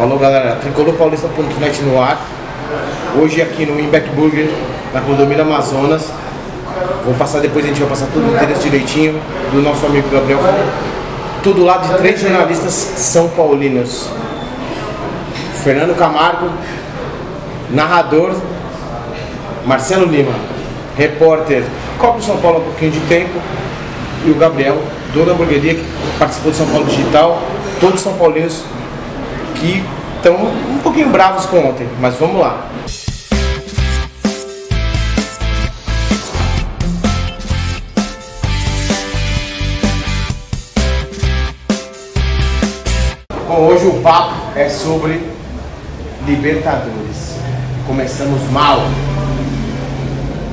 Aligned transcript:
Falou 0.00 0.18
galera, 0.18 0.56
tricolorpaulista.net 0.56 1.82
no 1.82 2.00
ar. 2.00 2.18
Hoje 3.20 3.42
aqui 3.42 3.66
no 3.66 3.78
Imbeck 3.78 4.08
Burger, 4.14 4.48
na 4.94 5.02
condomínio 5.02 5.42
Amazonas. 5.42 6.08
Vou 7.04 7.12
passar 7.18 7.40
depois, 7.40 7.66
a 7.66 7.68
gente 7.68 7.80
vai 7.80 7.90
passar 7.90 8.06
tudo 8.06 8.26
o 8.26 8.34
endereço 8.34 8.62
direitinho 8.62 9.20
do 9.52 9.60
nosso 9.60 9.84
amigo 9.84 10.08
Gabriel. 10.08 10.40
Tudo 11.42 11.66
lá 11.66 11.76
de 11.76 11.92
três 11.98 12.18
jornalistas 12.18 12.72
são 12.72 13.28
paulinos. 13.28 14.08
Fernando 15.62 15.94
Camargo, 15.94 16.48
narrador, 17.70 18.34
Marcelo 19.66 20.06
Lima, 20.06 20.32
repórter, 20.96 21.62
Copa 21.98 22.22
São 22.22 22.38
Paulo 22.38 22.56
há 22.56 22.60
um 22.60 22.64
pouquinho 22.64 22.92
de 22.92 23.00
tempo, 23.00 23.38
e 24.24 24.30
o 24.30 24.34
Gabriel, 24.36 24.78
dono 25.12 25.26
da 25.26 25.32
hamburgueria, 25.32 25.74
que 25.74 25.84
participou 26.18 26.52
do 26.52 26.56
São 26.56 26.68
Paulo 26.68 26.86
Digital, 26.86 27.42
todos 27.78 28.00
são 28.00 28.14
paulinos 28.14 28.64
que 29.60 29.84
estão 30.16 30.36
um 30.36 30.78
pouquinho 30.78 31.10
bravos 31.10 31.44
com 31.44 31.58
ontem, 31.58 31.86
mas 32.00 32.14
vamos 32.16 32.40
lá. 32.40 32.66
Bom, 43.46 43.66
hoje 43.66 43.86
o 43.86 44.00
papo 44.00 44.34
é 44.56 44.68
sobre 44.68 45.20
Libertadores. 46.26 47.36
Começamos 47.86 48.42
mal. 48.50 48.78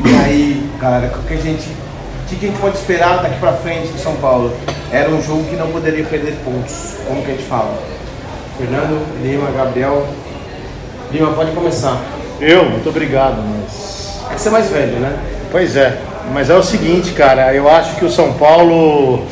E 0.05 0.15
aí, 0.25 0.69
galera, 0.79 1.15
o 1.17 1.23
que 1.23 1.33
a 1.33 1.37
gente, 1.37 1.69
o 1.69 2.25
que 2.25 2.45
a 2.45 2.49
gente 2.49 2.59
pode 2.59 2.77
esperar 2.77 3.21
daqui 3.21 3.39
pra 3.39 3.53
frente 3.53 3.87
do 3.87 3.99
São 3.99 4.15
Paulo? 4.17 4.53
Era 4.91 5.09
um 5.09 5.21
jogo 5.21 5.45
que 5.45 5.55
não 5.55 5.71
poderia 5.71 6.03
perder 6.03 6.35
pontos. 6.43 6.95
Como 7.07 7.23
que 7.23 7.31
a 7.31 7.35
gente 7.35 7.47
fala? 7.47 7.96
Fernando, 8.57 9.05
Lima, 9.21 9.51
Gabriel. 9.51 10.07
Lima, 11.11 11.31
pode 11.33 11.51
começar. 11.51 12.01
Eu? 12.41 12.65
Muito 12.65 12.89
obrigado, 12.89 13.37
mas. 13.37 14.19
É 14.31 14.33
que 14.33 14.41
você 14.41 14.49
é 14.49 14.51
mais 14.51 14.69
velho, 14.69 14.99
né? 14.99 15.15
Pois 15.51 15.75
é. 15.75 15.95
Mas 16.33 16.49
é 16.49 16.55
o 16.55 16.63
seguinte, 16.63 17.11
cara, 17.11 17.53
eu 17.53 17.69
acho 17.69 17.95
que 17.95 18.05
o 18.05 18.09
São 18.09 18.33
Paulo. 18.33 19.25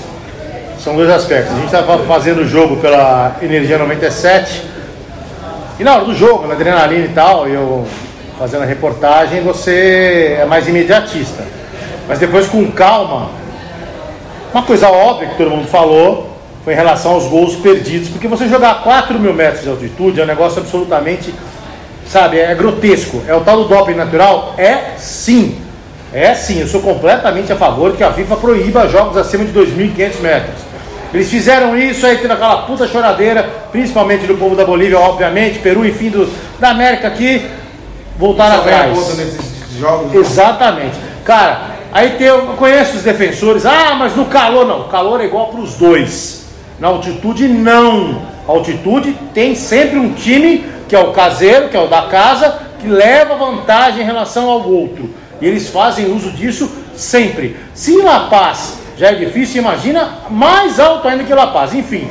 São 0.80 0.96
dois 0.96 1.10
aspectos. 1.10 1.52
A 1.54 1.56
gente 1.56 1.66
estava 1.66 1.98
fazendo 2.04 2.42
o 2.42 2.48
jogo 2.48 2.78
pela 2.78 3.38
Energia 3.42 3.80
97. 3.80 4.64
E 5.80 5.84
na 5.84 5.96
hora 5.96 6.06
do 6.06 6.14
jogo, 6.14 6.48
na 6.48 6.54
adrenalina 6.54 7.06
e 7.06 7.10
tal, 7.10 7.48
eu 7.48 7.86
fazendo 8.38 8.62
a 8.62 8.66
reportagem, 8.66 9.42
você 9.42 10.38
é 10.40 10.46
mais 10.46 10.68
imediatista. 10.68 11.44
Mas 12.08 12.20
depois, 12.20 12.48
com 12.48 12.72
calma, 12.72 13.30
uma 14.54 14.62
coisa 14.62 14.90
óbvia 14.90 15.30
que 15.30 15.38
todo 15.38 15.50
mundo 15.50 15.68
falou 15.68 16.35
foi 16.66 16.74
em 16.74 16.76
relação 16.76 17.12
aos 17.12 17.26
gols 17.28 17.56
perdidos, 17.58 18.10
porque 18.10 18.28
você 18.28 18.50
jogar 18.50 18.72
a 18.72 18.76
4 18.76 19.20
mil 19.20 19.34
metros 19.36 19.62
de 19.62 19.70
altitude 19.70 20.20
é 20.20 20.24
um 20.24 20.28
negócio 20.28 20.60
absolutamente, 20.60 21.32
sabe, 22.08 22.40
é 22.40 22.56
grotesco. 22.56 23.22
É 23.28 23.36
o 23.36 23.42
tal 23.42 23.64
do 23.64 23.70
doping 23.70 23.94
natural? 23.94 24.56
É 24.58 24.96
sim. 24.98 25.62
É 26.12 26.34
sim, 26.34 26.62
eu 26.62 26.68
sou 26.68 26.82
completamente 26.82 27.54
a 27.54 27.56
favor 27.56 27.96
que 27.96 28.04
a 28.04 28.12
FIFA 28.12 28.38
proíba 28.38 28.88
jogos 28.88 29.16
acima 29.16 29.46
de 29.46 29.52
2.500 29.52 30.22
metros. 30.22 30.56
Eles 31.14 31.30
fizeram 31.30 31.78
isso 31.78 32.04
aí, 32.04 32.18
tendo 32.18 32.34
aquela 32.34 32.64
puta 32.64 32.88
choradeira, 32.88 33.44
principalmente 33.72 34.26
do 34.26 34.36
povo 34.36 34.56
da 34.56 34.66
Bolívia, 34.66 35.00
obviamente, 35.00 35.60
Peru, 35.60 35.86
enfim, 35.86 36.10
do, 36.10 36.28
da 36.60 36.72
América 36.72 37.08
aqui, 37.08 37.46
voltaram 38.18 38.62
atrás. 38.62 38.98
Jogos, 39.78 40.12
né? 40.12 40.20
Exatamente. 40.20 40.96
Cara, 41.24 41.76
aí 41.92 42.12
tem, 42.12 42.26
eu 42.26 42.42
conheço 42.58 42.98
os 42.98 43.04
defensores, 43.04 43.68
ah, 43.68 43.96
mas 44.00 44.16
no 44.16 44.26
calor 44.26 44.66
não, 44.66 44.82
o 44.82 44.84
calor 44.86 45.22
é 45.22 45.26
igual 45.26 45.48
para 45.50 45.60
os 45.60 45.76
dois. 45.76 46.45
Na 46.80 46.90
altitude 46.90 47.48
não. 47.48 48.22
A 48.48 48.52
altitude 48.52 49.18
tem 49.34 49.56
sempre 49.56 49.98
um 49.98 50.14
time 50.14 50.66
que 50.88 50.96
é 50.96 51.00
o 51.00 51.12
caseiro, 51.12 51.70
que 51.70 51.78
é 51.78 51.80
o 51.80 51.88
da 51.88 52.04
casa, 52.04 52.60
que 52.80 52.88
leva 52.88 53.36
vantagem 53.36 54.02
em 54.02 54.06
relação 54.06 54.50
ao 54.50 54.70
outro. 54.70 55.10
E 55.42 55.46
eles 55.46 55.70
fazem 55.70 56.14
uso 56.14 56.32
disso 56.32 56.72
sempre. 56.96 57.58
Se 57.74 57.98
La 58.02 58.22
Paz 58.22 58.80
já 58.98 59.08
é 59.08 59.16
difícil, 59.16 59.62
imagina 59.62 60.20
mais 60.30 60.80
alto 60.80 61.08
ainda 61.08 61.24
que 61.24 61.34
La 61.34 61.48
Paz. 61.48 61.74
Enfim, 61.74 62.08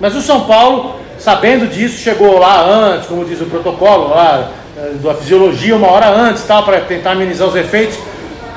mas 0.00 0.14
o 0.14 0.20
São 0.20 0.42
Paulo, 0.42 0.96
sabendo 1.18 1.66
disso, 1.66 1.98
chegou 1.98 2.38
lá 2.38 2.64
antes, 2.64 3.08
como 3.08 3.24
diz 3.24 3.40
o 3.40 3.46
protocolo 3.46 4.10
lá 4.10 4.50
eh, 4.76 4.92
da 5.02 5.14
fisiologia, 5.14 5.74
uma 5.74 5.90
hora 5.90 6.08
antes, 6.08 6.44
tal, 6.44 6.64
para 6.64 6.80
tentar 6.82 7.12
amenizar 7.12 7.48
os 7.48 7.56
efeitos. 7.56 7.98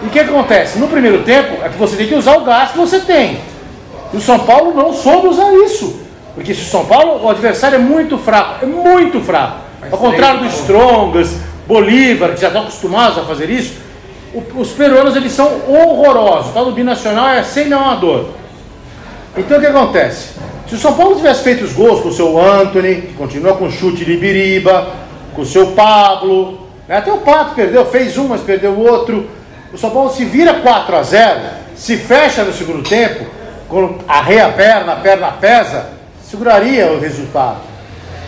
E 0.03 0.07
o 0.07 0.09
que 0.09 0.19
acontece? 0.19 0.77
No 0.77 0.87
primeiro 0.87 1.23
tempo 1.23 1.63
é 1.63 1.69
que 1.69 1.77
você 1.77 1.95
tem 1.95 2.07
que 2.07 2.15
usar 2.15 2.37
o 2.37 2.43
gás 2.43 2.71
que 2.71 2.77
você 2.77 2.99
tem. 2.99 3.39
E 4.13 4.17
o 4.17 4.21
São 4.21 4.39
Paulo 4.39 4.73
não 4.73 4.93
soube 4.93 5.27
usar 5.27 5.51
isso. 5.53 5.99
Porque 6.35 6.53
se 6.53 6.61
o 6.61 6.65
São 6.65 6.85
Paulo, 6.85 7.23
o 7.25 7.29
adversário 7.29 7.75
é 7.75 7.79
muito 7.79 8.17
fraco, 8.17 8.63
é 8.63 8.65
muito 8.65 9.19
fraco. 9.21 9.57
Ao 9.91 9.97
contrário 9.97 10.41
do 10.41 10.47
Strongas, 10.47 11.35
Bolívar, 11.67 12.31
que 12.33 12.41
já 12.41 12.47
estão 12.47 12.61
acostumados 12.63 13.17
a 13.17 13.23
fazer 13.23 13.49
isso, 13.49 13.73
o- 14.33 14.59
os 14.61 14.69
peruanos 14.69 15.15
eles 15.15 15.31
são 15.31 15.47
horrorosos. 15.67 16.51
O 16.51 16.53
tal 16.53 16.65
do 16.65 16.71
binacional 16.71 17.29
é 17.29 17.43
semi-amador. 17.43 18.25
Então 19.37 19.57
o 19.57 19.61
que 19.61 19.67
acontece? 19.67 20.29
Se 20.67 20.75
o 20.75 20.77
São 20.77 20.93
Paulo 20.93 21.15
tivesse 21.15 21.43
feito 21.43 21.63
os 21.65 21.73
gols 21.73 22.01
com 22.01 22.09
o 22.09 22.13
seu 22.13 22.39
Anthony, 22.41 22.95
que 23.01 23.13
continua 23.13 23.53
com 23.55 23.69
chute 23.69 24.05
de 24.05 24.13
Ibiriba, 24.13 24.87
com 25.33 25.41
o 25.41 25.45
seu 25.45 25.67
Pablo, 25.67 26.67
né? 26.87 26.97
até 26.97 27.11
o 27.11 27.17
Pato 27.17 27.55
perdeu, 27.55 27.85
fez 27.85 28.17
um, 28.17 28.27
mas 28.27 28.41
perdeu 28.41 28.71
o 28.71 28.79
outro. 28.89 29.27
O 29.73 29.77
São 29.77 29.89
Paulo 29.89 30.11
se 30.11 30.23
vira 30.25 30.55
4 30.55 30.95
a 30.95 31.03
0 31.03 31.39
se 31.75 31.97
fecha 31.97 32.43
no 32.43 32.53
segundo 32.53 32.87
tempo, 32.87 33.25
arreia 34.07 34.47
a 34.47 34.51
perna, 34.51 34.93
a 34.93 34.95
perna 34.97 35.27
pesa, 35.31 35.89
seguraria 36.23 36.91
o 36.91 36.99
resultado. 36.99 37.57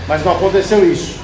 Mas 0.08 0.24
não 0.24 0.34
aconteceu 0.34 0.86
isso. 0.90 1.20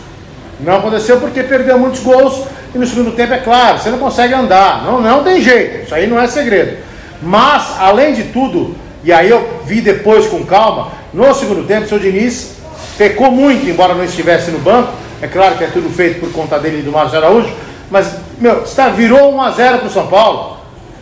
Não 0.60 0.78
aconteceu 0.78 1.20
porque 1.20 1.44
perdeu 1.44 1.78
muitos 1.78 2.02
gols 2.02 2.46
e 2.74 2.78
no 2.78 2.86
segundo 2.86 3.12
tempo, 3.12 3.34
é 3.34 3.40
claro, 3.40 3.80
você 3.80 3.90
não 3.90 3.98
consegue 3.98 4.34
andar. 4.34 4.84
Não, 4.84 5.02
não 5.02 5.24
tem 5.24 5.42
jeito, 5.42 5.84
isso 5.84 5.96
aí 5.96 6.08
não 6.08 6.20
é 6.20 6.28
segredo. 6.28 6.78
Mas, 7.22 7.80
além 7.80 8.14
de 8.14 8.24
tudo, 8.26 8.76
e 9.04 9.12
aí 9.12 9.30
eu 9.30 9.62
vi 9.66 9.82
depois 9.82 10.28
com 10.28 10.46
calma, 10.46 10.92
no 11.14 11.34
segundo 11.34 11.66
tempo, 11.66 11.86
o 11.86 11.90
seu 11.90 12.00
Diniz 12.00 12.56
pecou 12.98 13.32
muito, 13.32 13.68
embora 13.68 13.94
não 13.94 14.04
estivesse 14.04 14.52
no 14.52 14.60
banco. 14.60 14.94
É 15.22 15.28
claro 15.28 15.58
que 15.58 15.64
é 15.64 15.68
tudo 15.68 15.90
feito 15.90 16.20
por 16.20 16.32
conta 16.32 16.60
dele 16.60 16.80
e 16.80 16.82
do 16.82 16.92
Márcio 16.92 17.18
Araújo, 17.18 17.54
mas, 17.90 18.16
meu, 18.38 18.64
está, 18.64 18.90
virou 18.90 19.34
1 19.34 19.42
a 19.42 19.52
0 19.52 19.78
para 19.80 19.88
o 19.88 19.92
São 19.92 20.08
Paulo. 20.08 20.60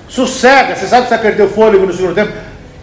Sossega, 0.08 0.76
você 0.76 0.88
sabe 0.88 1.04
que 1.04 1.10
você 1.10 1.18
perdeu 1.18 1.50
fôlego 1.50 1.86
no 1.86 1.94
segundo 1.94 2.16
tempo. 2.16 2.32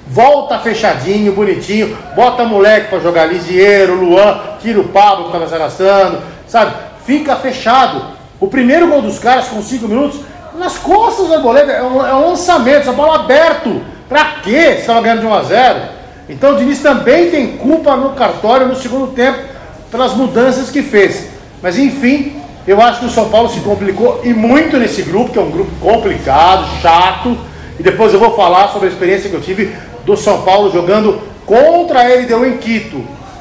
Volta 0.06 0.58
fechadinho, 0.58 1.32
bonitinho, 1.32 1.96
bota 2.14 2.44
moleque 2.44 2.88
para 2.88 3.00
jogar 3.00 3.24
Lisieiro, 3.24 3.94
Luan, 3.94 4.38
tira 4.60 4.78
o 4.78 4.88
Pablo 4.88 5.24
que 5.24 5.36
estava 5.36 5.48
se 5.48 5.54
arrastando, 5.54 6.18
sabe? 6.46 6.74
Fica 7.06 7.36
fechado. 7.36 8.04
O 8.38 8.46
primeiro 8.46 8.88
gol 8.88 9.00
dos 9.00 9.18
caras 9.18 9.48
com 9.48 9.62
5 9.62 9.88
minutos, 9.88 10.20
nas 10.58 10.76
costas 10.76 11.28
do 11.28 11.34
Arboleda, 11.34 11.72
é 11.72 11.82
um, 11.82 12.06
é 12.06 12.14
um 12.14 12.28
lançamento, 12.28 12.84
São 12.84 12.94
Paulo 12.94 13.12
aberto. 13.12 13.80
Pra 14.08 14.36
quê? 14.42 14.72
Você 14.74 14.80
estava 14.80 15.00
ganhando 15.00 15.20
de 15.20 15.26
1 15.26 15.34
a 15.34 15.42
0 15.42 15.80
Então 16.28 16.52
o 16.52 16.56
Diniz 16.58 16.80
também 16.80 17.30
tem 17.30 17.56
culpa 17.56 17.96
no 17.96 18.10
cartório 18.10 18.68
no 18.68 18.76
segundo 18.76 19.08
tempo 19.14 19.38
pelas 19.90 20.12
mudanças 20.12 20.70
que 20.70 20.82
fez. 20.82 21.28
Mas 21.62 21.78
enfim, 21.78 22.36
eu 22.66 22.80
acho 22.80 23.00
que 23.00 23.06
o 23.06 23.10
São 23.10 23.30
Paulo 23.30 23.48
se 23.48 23.60
complicou 23.60 24.20
e 24.22 24.34
muito 24.34 24.76
nesse 24.76 25.02
grupo, 25.02 25.32
que 25.32 25.38
é 25.38 25.42
um 25.42 25.50
grupo 25.50 25.70
complicado, 25.80 26.66
chato. 26.82 27.38
E 27.78 27.82
depois 27.82 28.12
eu 28.12 28.20
vou 28.20 28.36
falar 28.36 28.68
sobre 28.68 28.88
a 28.88 28.90
experiência 28.90 29.30
que 29.30 29.34
eu 29.34 29.40
tive 29.40 29.74
do 30.04 30.16
São 30.16 30.42
Paulo 30.42 30.72
jogando 30.72 31.20
contra 31.46 32.00
a 32.00 32.14
LDU 32.14 32.44
em 32.44 32.58
Quito. 32.58 32.96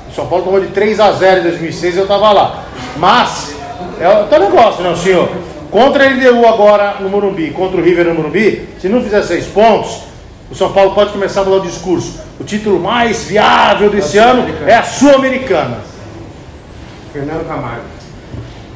O 0.10 0.16
São 0.16 0.28
Paulo 0.28 0.46
tomou 0.46 0.62
de 0.62 0.68
3 0.68 1.00
a 1.00 1.12
0 1.12 1.40
em 1.42 1.44
2006 1.44 1.96
e 1.96 1.98
eu 1.98 2.04
estava 2.04 2.32
lá. 2.32 2.64
Mas, 2.98 3.56
é 4.00 4.08
o 4.08 4.28
teu 4.28 4.40
negócio, 4.40 4.84
não, 4.84 4.96
senhor? 4.96 5.30
Contra 5.72 6.04
a 6.04 6.08
LDU 6.08 6.46
agora 6.48 6.98
no 7.00 7.10
Morumbi, 7.10 7.52
contra 7.52 7.80
o 7.80 7.84
River 7.84 8.06
no 8.06 8.16
Morumbi, 8.16 8.70
se 8.80 8.88
não 8.88 9.02
fizer 9.02 9.24
seis 9.24 9.46
pontos, 9.46 10.04
o 10.52 10.56
São 10.56 10.72
Paulo 10.72 10.94
pode 10.94 11.12
começar 11.12 11.42
a 11.42 11.44
mudar 11.46 11.58
o 11.58 11.62
discurso. 11.62 12.20
O 12.40 12.44
título 12.44 12.80
mais 12.80 13.24
viável 13.24 13.90
desse 13.90 14.18
Da 14.18 14.26
ano 14.26 14.46
é 14.68 14.76
a 14.76 14.84
Sul-Americana. 14.84 15.80
Fernando 17.12 17.48
Camargo. 17.48 17.86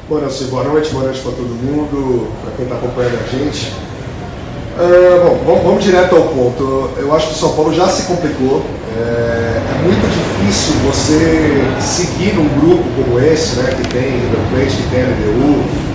Boa 0.08 0.22
noite, 0.22 0.44
boa 0.44 0.64
noite, 0.64 0.90
boa 0.90 1.04
noite 1.04 1.20
para 1.20 1.32
todo 1.32 1.48
mundo, 1.48 2.32
para 2.42 2.52
quem 2.52 2.64
está 2.64 2.76
acompanhando 2.76 3.18
a 3.22 3.28
gente. 3.28 3.87
Ah, 4.80 5.24
bom, 5.24 5.40
vamos, 5.44 5.64
vamos 5.64 5.84
direto 5.84 6.14
ao 6.14 6.22
ponto. 6.22 6.90
Eu 6.96 7.12
acho 7.12 7.28
que 7.28 7.34
o 7.34 7.36
São 7.36 7.52
Paulo 7.54 7.74
já 7.74 7.88
se 7.88 8.02
complicou. 8.02 8.64
É, 8.96 9.00
é 9.00 9.82
muito 9.82 10.06
difícil 10.06 10.74
você 10.86 11.64
seguir 11.80 12.34
num 12.34 12.48
grupo 12.60 12.84
como 12.96 13.18
esse, 13.18 13.56
né, 13.56 13.74
que 13.76 13.88
tem 13.88 14.02
River 14.02 14.40
Plate, 14.50 14.76
que 14.76 14.90
tem 14.90 15.02
a 15.02 15.06
LDU. 15.06 15.88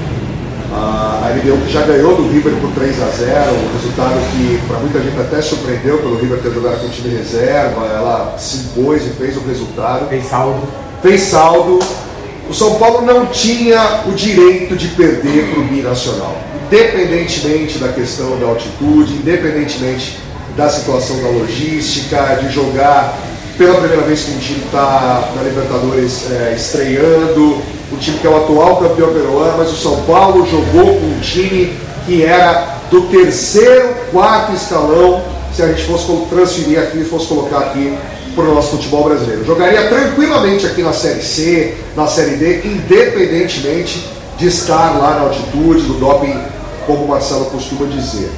A 0.75 1.29
LDU 1.29 1.65
que 1.65 1.71
já 1.71 1.81
ganhou 1.83 2.15
do 2.15 2.27
River 2.29 2.53
por 2.55 2.71
3 2.71 3.01
a 3.03 3.05
0 3.05 3.51
um 3.51 3.73
resultado 3.77 4.19
que 4.31 4.59
para 4.67 4.79
muita 4.79 4.99
gente 4.99 5.17
até 5.17 5.41
surpreendeu 5.41 5.99
pelo 5.99 6.19
River 6.19 6.39
ter 6.39 6.51
jogado 6.51 6.81
com 6.81 6.87
o 6.87 6.89
time 6.89 7.15
reserva. 7.15 7.85
Ela 7.85 8.35
se 8.37 8.57
impôs 8.57 9.05
e 9.05 9.11
fez 9.11 9.37
o 9.37 9.41
resultado 9.47 10.09
Fez 10.09 10.25
saldo. 10.25 10.67
fez 11.01 11.21
saldo. 11.21 11.79
O 12.49 12.53
São 12.53 12.75
Paulo 12.75 13.05
não 13.05 13.27
tinha 13.27 14.01
o 14.07 14.11
direito 14.11 14.75
de 14.75 14.89
perder 14.89 15.51
para 15.53 15.61
o 15.61 15.63
Binacional. 15.63 16.35
Independentemente 16.67 17.77
da 17.77 17.89
questão 17.89 18.37
da 18.39 18.47
altitude, 18.47 19.13
independentemente 19.13 20.17
da 20.55 20.69
situação 20.69 21.21
da 21.21 21.29
logística, 21.29 22.39
de 22.41 22.51
jogar 22.51 23.17
pela 23.57 23.79
primeira 23.79 24.01
vez 24.03 24.23
que 24.23 24.31
um 24.31 24.39
time 24.39 24.63
está 24.65 25.31
na 25.35 25.43
Libertadores 25.43 26.31
é, 26.31 26.53
estreando, 26.55 27.61
um 27.91 27.97
time 27.97 28.17
que 28.17 28.25
é 28.25 28.29
o 28.29 28.37
atual 28.37 28.77
campeão 28.77 29.13
peruano, 29.13 29.57
mas 29.57 29.71
o 29.71 29.75
São 29.75 30.01
Paulo 30.03 30.45
jogou 30.47 30.99
com 30.99 31.05
um 31.05 31.19
time 31.21 31.73
que 32.05 32.23
era 32.23 32.79
do 32.89 33.01
terceiro, 33.03 33.93
quarto 34.11 34.53
escalão, 34.53 35.23
se 35.53 35.61
a 35.61 35.67
gente 35.67 35.83
fosse 35.83 36.05
transferir 36.29 36.79
aqui, 36.79 37.03
fosse 37.03 37.27
colocar 37.27 37.59
aqui 37.59 37.95
para 38.35 38.45
o 38.45 38.55
nosso 38.55 38.71
futebol 38.71 39.03
brasileiro. 39.03 39.45
Jogaria 39.45 39.87
tranquilamente 39.87 40.65
aqui 40.65 40.81
na 40.81 40.93
Série 40.93 41.21
C, 41.21 41.75
na 41.95 42.07
Série 42.07 42.35
D, 42.37 42.61
independentemente 42.65 44.03
de 44.43 44.49
estar 44.49 44.99
lá 44.99 45.15
na 45.15 45.21
altitude, 45.21 45.83
do 45.83 45.93
doping, 45.93 46.37
como 46.85 47.05
o 47.05 47.07
Marcelo 47.07 47.45
costuma 47.45 47.87
dizer. 47.87 48.29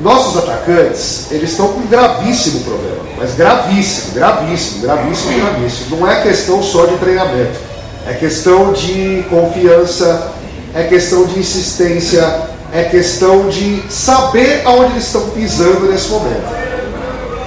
Nossos 0.00 0.36
atacantes, 0.36 1.26
eles 1.32 1.50
estão 1.50 1.72
com 1.72 1.80
um 1.80 1.86
gravíssimo 1.88 2.60
problema, 2.60 3.02
mas 3.18 3.34
gravíssimo, 3.34 4.14
gravíssimo, 4.14 4.82
gravíssimo, 4.82 5.40
gravíssimo. 5.40 5.96
Não 5.96 6.08
é 6.08 6.22
questão 6.22 6.62
só 6.62 6.86
de 6.86 6.96
treinamento, 6.98 7.58
é 8.06 8.14
questão 8.14 8.72
de 8.72 9.24
confiança, 9.28 10.30
é 10.72 10.84
questão 10.84 11.24
de 11.24 11.40
insistência, 11.40 12.42
é 12.72 12.84
questão 12.84 13.48
de 13.48 13.82
saber 13.90 14.62
aonde 14.64 14.92
eles 14.92 15.06
estão 15.06 15.30
pisando 15.30 15.90
nesse 15.90 16.10
momento. 16.10 16.67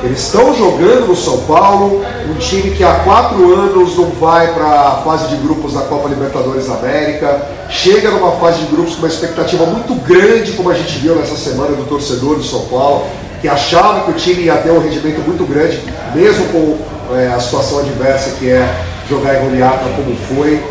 Eles 0.04 0.20
estão 0.20 0.56
jogando 0.56 1.08
no 1.08 1.16
São 1.16 1.42
Paulo, 1.42 2.04
um 2.28 2.34
time 2.36 2.72
que 2.72 2.84
há 2.84 3.02
quatro 3.04 3.54
anos 3.54 3.96
não 3.96 4.10
vai 4.10 4.52
para 4.52 4.66
a 4.66 5.02
fase 5.04 5.28
de 5.28 5.36
grupos 5.36 5.74
da 5.74 5.82
Copa 5.82 6.10
Libertadores 6.10 6.68
da 6.68 6.74
América, 6.74 7.48
chega 7.70 8.10
numa 8.10 8.32
fase 8.34 8.62
de 8.62 8.66
grupos 8.66 8.96
com 8.96 9.02
uma 9.02 9.08
expectativa 9.08 9.64
muito 9.68 9.94
grande, 10.04 10.54
como 10.54 10.72
a 10.72 10.74
gente 10.74 10.98
viu 10.98 11.16
nessa 11.16 11.36
semana 11.36 11.76
do 11.76 11.86
torcedor 11.88 12.36
do 12.36 12.44
São 12.44 12.62
Paulo, 12.62 13.06
que 13.42 13.48
achava 13.48 14.02
que 14.02 14.12
o 14.12 14.14
time 14.16 14.44
ia 14.44 14.58
ter 14.58 14.72
um 14.72 14.80
rendimento 14.80 15.20
muito 15.20 15.46
grande, 15.46 15.80
mesmo 16.16 16.46
com 16.48 17.16
é, 17.16 17.28
a 17.28 17.40
situação 17.40 17.80
adversa 17.80 18.38
que 18.40 18.50
é 18.50 18.84
jogar 19.08 19.36
em 19.36 19.50
Goliata 19.50 19.86
como 19.96 20.16
foi, 20.36 20.64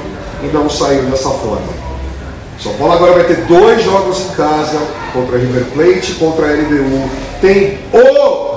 e 0.43 0.47
não 0.53 0.69
saiu 0.69 1.05
dessa 1.05 1.31
forma. 1.31 1.81
São 2.61 2.75
Paulo 2.75 2.93
agora 2.93 3.13
vai 3.13 3.25
ter 3.25 3.37
dois 3.47 3.83
jogos 3.83 4.21
em 4.21 4.35
casa, 4.35 4.79
contra 5.13 5.39
River 5.39 5.65
Plate 5.73 6.13
contra 6.15 6.47
a 6.47 6.51
LDU. 6.51 7.09
Tem 7.41 7.79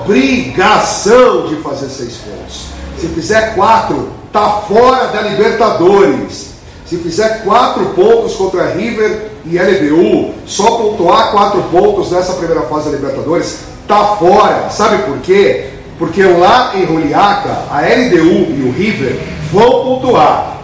obrigação 0.04 1.46
de 1.46 1.56
fazer 1.56 1.88
seis 1.88 2.16
pontos. 2.18 2.66
Se 2.98 3.08
fizer 3.08 3.54
quatro, 3.54 4.10
tá 4.32 4.62
fora 4.68 5.08
da 5.08 5.22
Libertadores. 5.22 6.54
Se 6.86 6.98
fizer 6.98 7.42
quatro 7.42 7.86
pontos 7.86 8.34
contra 8.34 8.72
River 8.72 9.30
e 9.46 9.58
LDU, 9.58 10.34
só 10.46 10.76
pontuar 10.76 11.32
quatro 11.32 11.62
pontos 11.64 12.10
nessa 12.10 12.34
primeira 12.34 12.62
fase 12.62 12.90
da 12.90 12.96
Libertadores, 12.96 13.60
tá 13.88 14.16
fora. 14.16 14.68
Sabe 14.70 15.02
por 15.04 15.18
quê? 15.18 15.70
Porque 15.98 16.22
lá 16.22 16.72
em 16.76 16.86
Juliaca, 16.86 17.64
a 17.70 17.80
LDU 17.80 18.52
e 18.52 18.68
o 18.68 18.72
River 18.72 19.18
vão 19.50 19.84
pontuar 19.84 20.54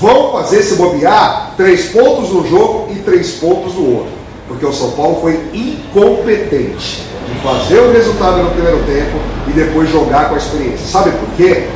vão 0.00 0.32
fazer 0.32 0.62
se 0.62 0.76
bobear 0.76 1.52
três 1.58 1.90
pontos 1.90 2.30
no 2.30 2.48
jogo 2.48 2.90
e 2.90 2.96
três 3.00 3.32
pontos 3.32 3.74
no 3.74 3.98
outro. 3.98 4.12
Porque 4.48 4.64
o 4.64 4.72
São 4.72 4.92
Paulo 4.92 5.20
foi 5.20 5.38
incompetente 5.52 7.09
fazer 7.42 7.80
o 7.80 7.92
resultado 7.92 8.42
no 8.42 8.50
primeiro 8.50 8.78
tempo 8.84 9.18
e 9.48 9.52
depois 9.52 9.90
jogar 9.90 10.28
com 10.28 10.34
a 10.34 10.38
experiência. 10.38 10.86
Sabe 10.86 11.10
por 11.12 11.28
quê? 11.36 11.68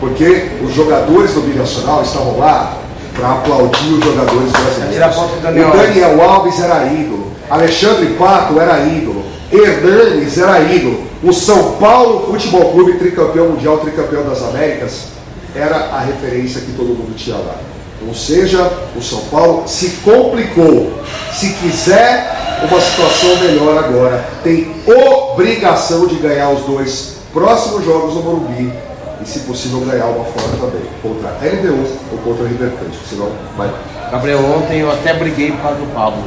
Porque 0.00 0.48
os 0.64 0.74
jogadores 0.74 1.32
do 1.32 1.40
Binacional 1.42 2.02
estavam 2.02 2.38
lá 2.38 2.78
para 3.14 3.32
aplaudir 3.32 3.92
os 3.92 4.04
jogadores 4.04 4.52
brasileiros. 4.52 5.16
O 5.16 5.76
Daniel 5.76 6.22
Alves 6.22 6.60
era 6.60 6.86
ídolo, 6.86 7.32
Alexandre 7.50 8.06
Pato 8.14 8.58
era 8.58 8.80
ídolo, 8.80 9.22
Hernanes 9.52 10.38
era 10.38 10.60
ídolo, 10.60 11.04
o 11.22 11.32
São 11.32 11.72
Paulo 11.72 12.26
Futebol 12.32 12.72
Clube 12.72 12.94
tricampeão 12.94 13.50
mundial, 13.50 13.78
tricampeão 13.78 14.24
das 14.24 14.42
Américas, 14.42 15.08
era 15.54 15.76
a 15.76 16.00
referência 16.00 16.62
que 16.62 16.72
todo 16.72 16.88
mundo 16.88 17.14
tinha 17.14 17.36
lá. 17.36 17.56
Ou 18.06 18.14
seja, 18.14 18.70
o 18.96 19.02
São 19.02 19.20
Paulo 19.30 19.64
se 19.66 19.88
complicou. 20.04 20.92
Se 21.32 21.52
quiser 21.54 22.60
uma 22.62 22.80
situação 22.80 23.36
melhor 23.36 23.78
agora, 23.78 24.24
tem 24.42 24.74
obrigação 24.86 26.06
de 26.06 26.16
ganhar 26.16 26.50
os 26.50 26.62
dois 26.62 27.16
próximos 27.32 27.84
jogos 27.84 28.14
no 28.14 28.22
Morumbi 28.22 28.72
e, 29.22 29.28
se 29.28 29.40
possível, 29.40 29.80
ganhar 29.80 30.06
uma 30.06 30.24
fora 30.24 30.56
também, 30.60 30.82
contra 31.00 31.28
a 31.28 31.44
LDU 31.44 31.86
ou 32.12 32.18
contra 32.18 32.44
a 32.44 32.48
River 32.48 32.70
Plate, 32.70 32.98
senão 33.08 33.30
vai. 33.56 33.70
Gabriel, 34.10 34.44
ontem 34.44 34.80
eu 34.80 34.90
até 34.90 35.14
briguei 35.14 35.52
por 35.52 35.62
causa 35.62 35.78
do 35.78 35.94
Pablo. 35.94 36.22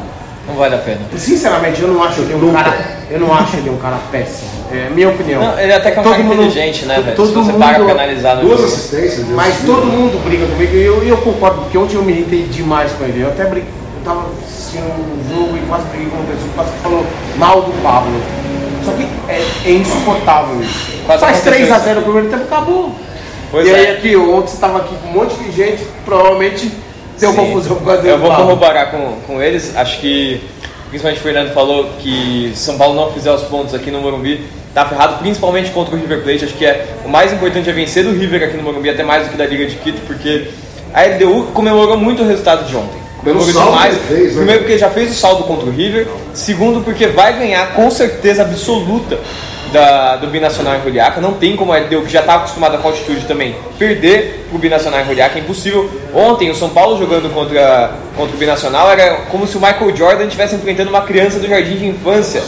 Não 0.48 0.56
vale 0.56 0.76
a 0.76 0.80
pena. 0.80 1.02
Sinceramente, 1.18 1.82
eu 1.82 1.88
não 1.88 2.04
acho 2.04 2.22
ele 2.22 2.34
um 2.36 2.54
cara. 2.54 2.95
Eu 3.10 3.20
não 3.20 3.34
acho 3.34 3.58
ele 3.58 3.70
um 3.70 3.78
cara 3.78 4.00
péssimo. 4.12 4.50
É 4.72 4.90
minha 4.90 5.10
opinião. 5.10 5.42
Não, 5.42 5.60
ele 5.60 5.74
até 5.74 5.92
que 5.92 5.98
é 5.98 6.02
um 6.02 6.04
todo 6.04 6.14
cara 6.14 6.24
mundo, 6.24 6.44
inteligente, 6.44 6.86
né, 6.86 7.00
velho? 7.02 7.16
Todo 7.16 7.28
Se 7.28 7.34
você 7.34 7.52
mundo, 7.52 7.60
para 7.60 7.84
pra 7.84 7.92
analisar 7.92 8.36
no 8.38 8.42
Duas 8.42 8.62
jogo. 8.62 8.74
assistências. 8.74 9.28
Mas 9.30 9.58
todo 9.66 9.86
mundo 9.86 10.24
briga 10.24 10.46
comigo 10.48 10.76
e 10.76 10.84
eu, 10.84 11.04
eu 11.04 11.18
concordo, 11.18 11.62
porque 11.62 11.78
ontem 11.78 11.96
eu 11.96 12.04
me 12.04 12.12
irritei 12.14 12.44
demais 12.44 12.92
com 12.94 13.04
ele. 13.04 13.22
Eu 13.22 13.28
até 13.28 13.46
briguei, 13.46 13.70
eu 13.70 14.04
tava 14.04 14.26
assistindo 14.44 14.86
um 14.86 15.30
jogo 15.30 15.58
e 15.58 15.68
quase 15.68 15.86
briguei 15.90 16.08
com 16.10 16.18
uma 16.18 16.26
pessoa, 16.26 16.50
quase 16.56 16.72
falou 16.82 17.06
mal 17.38 17.62
do 17.62 17.84
Pablo. 17.84 18.12
Só 18.84 18.92
que 18.92 19.08
é, 19.30 19.46
é 19.66 19.72
insuportável 19.72 20.62
isso. 20.62 20.92
Quase 21.06 21.22
Faz 21.22 21.44
3x0 21.44 21.96
no 21.96 22.02
primeiro 22.02 22.30
tempo, 22.30 22.44
acabou. 22.44 22.92
Pois 23.52 23.68
e 23.68 23.70
é. 23.70 23.76
aí 23.76 23.88
aqui, 23.98 24.16
ontem 24.16 24.48
você 24.48 24.58
tava 24.58 24.80
aqui 24.80 24.96
com 25.02 25.10
um 25.10 25.12
monte 25.14 25.36
de 25.36 25.52
gente, 25.52 25.84
provavelmente 26.04 26.72
deu 27.20 27.32
Sim. 27.32 27.38
confusão 27.38 27.76
com 27.78 27.90
a 27.90 27.96
Eu 27.96 28.20
vou 28.20 28.36
corroborar 28.36 28.92
com, 28.92 29.14
com 29.28 29.42
eles, 29.42 29.76
acho 29.76 30.00
que 30.00 30.42
principalmente 30.90 31.20
o 31.20 31.24
Fernando 31.24 31.54
falou 31.54 31.90
que 32.00 32.52
se 32.54 32.64
São 32.64 32.78
Paulo 32.78 32.96
não 32.96 33.12
fizer 33.12 33.32
os 33.32 33.44
pontos 33.44 33.74
aqui 33.74 33.92
no 33.92 34.02
Morumbi, 34.02 34.46
tá 34.74 34.86
ferrado, 34.86 35.20
principalmente 35.20 35.72
contra 35.72 35.96
o 35.96 35.98
River 35.98 36.22
Plate. 36.24 36.46
Acho 36.46 36.54
que 36.54 36.66
é 36.66 36.88
o 37.04 37.10
mais 37.10 37.34
importante 37.34 37.70
é 37.70 37.74
vencer 37.74 38.04
do 38.04 38.12
River 38.12 38.44
aqui 38.44 38.58
no 38.58 38.64
Morumbi, 38.64 38.90
até 38.90 39.04
mais 39.04 39.26
do 39.26 39.32
que 39.32 39.38
da 39.38 39.46
Liga 39.46 39.66
de 39.66 39.76
Quito, 39.76 40.02
porque 40.06 40.50
a 40.94 41.04
LDU 41.04 41.52
comemorou 41.54 41.98
muito 41.98 42.24
o 42.24 42.28
resultado 42.28 42.66
de 42.68 42.76
ontem. 42.76 43.00
Comemorou 43.20 43.48
demais. 43.48 43.98
Fez, 44.08 44.28
né? 44.28 44.36
Primeiro 44.36 44.62
porque 44.62 44.78
já 44.78 44.90
fez 44.90 45.12
o 45.12 45.14
saldo 45.16 45.44
contra 45.44 45.68
o 45.68 45.72
River, 45.72 46.08
segundo 46.34 46.84
porque 46.84 47.08
vai 47.08 47.38
ganhar 47.38 47.74
com 47.74 47.90
certeza 47.90 48.44
absoluta 48.44 49.18
da, 49.76 50.16
do 50.16 50.28
Binacional 50.28 50.78
em 50.78 50.82
Juliaca. 50.82 51.20
Não 51.20 51.34
tem 51.34 51.56
como 51.56 51.74
a 51.74 51.78
LDU, 51.78 52.04
que 52.04 52.12
já 52.12 52.22
está 52.22 52.36
acostumada 52.36 52.78
com 52.78 52.88
a 52.88 52.92
altitude 52.92 53.26
também, 53.26 53.56
perder 53.78 54.46
para 54.48 54.56
o 54.56 54.60
Binacional 54.60 55.02
em 55.02 55.06
Juliaca. 55.06 55.38
É 55.38 55.42
impossível. 55.42 55.90
Ontem, 56.14 56.50
o 56.50 56.56
São 56.56 56.70
Paulo 56.70 56.98
jogando 56.98 57.32
contra, 57.34 57.92
contra 58.16 58.34
o 58.34 58.40
Binacional 58.40 58.90
era 58.90 59.18
como 59.30 59.46
se 59.46 59.58
o 59.58 59.60
Michael 59.60 59.96
Jordan 59.96 60.24
estivesse 60.24 60.56
enfrentando 60.56 60.90
uma 60.90 61.02
criança 61.02 61.40
do 61.40 61.48
jardim 61.48 61.76
de 61.76 61.88
infância 61.88 62.42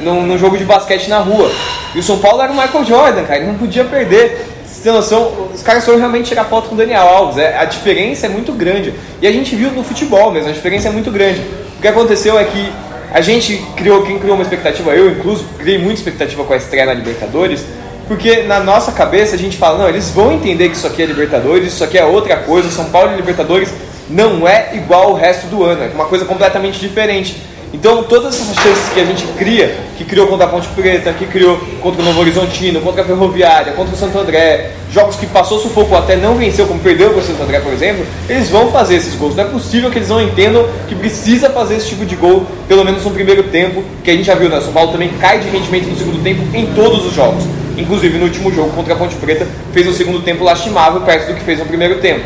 num, 0.00 0.22
num 0.22 0.38
jogo 0.38 0.56
de 0.56 0.64
basquete 0.64 1.08
na 1.08 1.18
rua. 1.18 1.50
E 1.94 1.98
o 1.98 2.02
São 2.02 2.18
Paulo 2.18 2.40
era 2.40 2.52
o 2.52 2.56
Michael 2.56 2.84
Jordan, 2.84 3.24
cara. 3.24 3.38
Ele 3.38 3.48
não 3.48 3.56
podia 3.56 3.84
perder. 3.84 4.46
Você 4.64 4.82
tem 4.84 4.92
noção, 4.92 5.48
os 5.52 5.62
caras 5.62 5.84
foram 5.84 5.98
realmente 5.98 6.28
tirar 6.28 6.44
foto 6.44 6.68
com 6.68 6.76
o 6.76 6.78
Daniel 6.78 7.02
Alves. 7.02 7.38
É, 7.38 7.58
a 7.58 7.64
diferença 7.64 8.26
é 8.26 8.28
muito 8.28 8.52
grande. 8.52 8.94
E 9.20 9.26
a 9.26 9.32
gente 9.32 9.56
viu 9.56 9.72
no 9.72 9.82
futebol 9.82 10.30
mesmo, 10.30 10.48
a 10.48 10.52
diferença 10.52 10.86
é 10.86 10.92
muito 10.92 11.10
grande. 11.10 11.40
O 11.76 11.80
que 11.80 11.88
aconteceu 11.88 12.38
é 12.38 12.44
que 12.44 12.72
a 13.10 13.20
gente 13.20 13.56
criou, 13.76 14.02
quem 14.02 14.18
criou 14.18 14.34
uma 14.34 14.42
expectativa, 14.42 14.94
eu 14.94 15.10
incluso, 15.10 15.44
criei 15.58 15.78
muita 15.78 15.94
expectativa 15.94 16.44
com 16.44 16.52
a 16.52 16.56
estreia 16.56 16.86
na 16.86 16.94
Libertadores, 16.94 17.64
porque 18.06 18.42
na 18.42 18.60
nossa 18.60 18.92
cabeça 18.92 19.34
a 19.34 19.38
gente 19.38 19.56
fala, 19.56 19.78
não, 19.78 19.88
eles 19.88 20.10
vão 20.10 20.32
entender 20.32 20.68
que 20.68 20.76
isso 20.76 20.86
aqui 20.86 21.02
é 21.02 21.06
Libertadores, 21.06 21.72
isso 21.72 21.84
aqui 21.84 21.98
é 21.98 22.04
outra 22.04 22.36
coisa, 22.38 22.70
São 22.70 22.86
Paulo 22.86 23.12
e 23.12 23.16
Libertadores 23.16 23.70
não 24.08 24.48
é 24.48 24.70
igual 24.74 25.12
o 25.12 25.14
resto 25.14 25.46
do 25.46 25.62
ano, 25.62 25.84
é 25.84 25.88
uma 25.88 26.06
coisa 26.06 26.24
completamente 26.24 26.80
diferente. 26.80 27.36
Então, 27.72 28.02
todas 28.02 28.34
essas 28.34 28.56
chances 28.56 28.88
que 28.94 29.00
a 29.00 29.04
gente 29.04 29.24
cria, 29.36 29.76
que 29.98 30.04
criou 30.04 30.26
contra 30.26 30.46
a 30.46 30.48
Ponte 30.48 30.66
Preta, 30.68 31.12
que 31.12 31.26
criou 31.26 31.58
contra 31.82 32.00
o 32.00 32.04
Novo 32.04 32.20
Horizontino, 32.20 32.80
contra 32.80 33.02
a 33.02 33.04
Ferroviária, 33.04 33.72
contra 33.74 33.94
o 33.94 33.98
Santo 33.98 34.18
André, 34.18 34.70
jogos 34.90 35.16
que 35.16 35.26
passou 35.26 35.58
sufoco 35.58 35.94
até 35.94 36.16
não 36.16 36.34
venceu, 36.34 36.66
como 36.66 36.80
perdeu 36.80 37.10
com 37.10 37.20
o 37.20 37.22
Santo 37.22 37.42
André, 37.42 37.60
por 37.60 37.72
exemplo, 37.72 38.06
eles 38.26 38.48
vão 38.48 38.70
fazer 38.72 38.96
esses 38.96 39.14
gols. 39.14 39.36
Não 39.36 39.44
é 39.44 39.46
possível 39.48 39.90
que 39.90 39.98
eles 39.98 40.08
não 40.08 40.22
entendam 40.22 40.66
que 40.88 40.94
precisa 40.94 41.50
fazer 41.50 41.76
esse 41.76 41.88
tipo 41.88 42.06
de 42.06 42.16
gol, 42.16 42.46
pelo 42.66 42.84
menos 42.84 43.04
no 43.04 43.10
primeiro 43.10 43.42
tempo, 43.44 43.84
que 44.02 44.10
a 44.10 44.14
gente 44.14 44.24
já 44.24 44.34
viu, 44.34 44.48
né? 44.48 44.60
São 44.62 44.72
Paulo 44.72 44.92
também 44.92 45.10
cai 45.20 45.38
de 45.38 45.50
rendimento 45.50 45.88
no 45.88 45.96
segundo 45.96 46.22
tempo 46.22 46.42
em 46.56 46.66
todos 46.74 47.04
os 47.04 47.14
jogos. 47.14 47.44
Inclusive 47.76 48.16
no 48.16 48.24
último 48.24 48.50
jogo 48.50 48.70
contra 48.70 48.94
a 48.94 48.96
Ponte 48.96 49.14
Preta, 49.16 49.46
fez 49.74 49.86
um 49.86 49.92
segundo 49.92 50.20
tempo 50.20 50.42
lastimável 50.42 51.02
perto 51.02 51.28
do 51.28 51.34
que 51.34 51.44
fez 51.44 51.58
no 51.58 51.66
primeiro 51.66 51.96
tempo. 51.96 52.24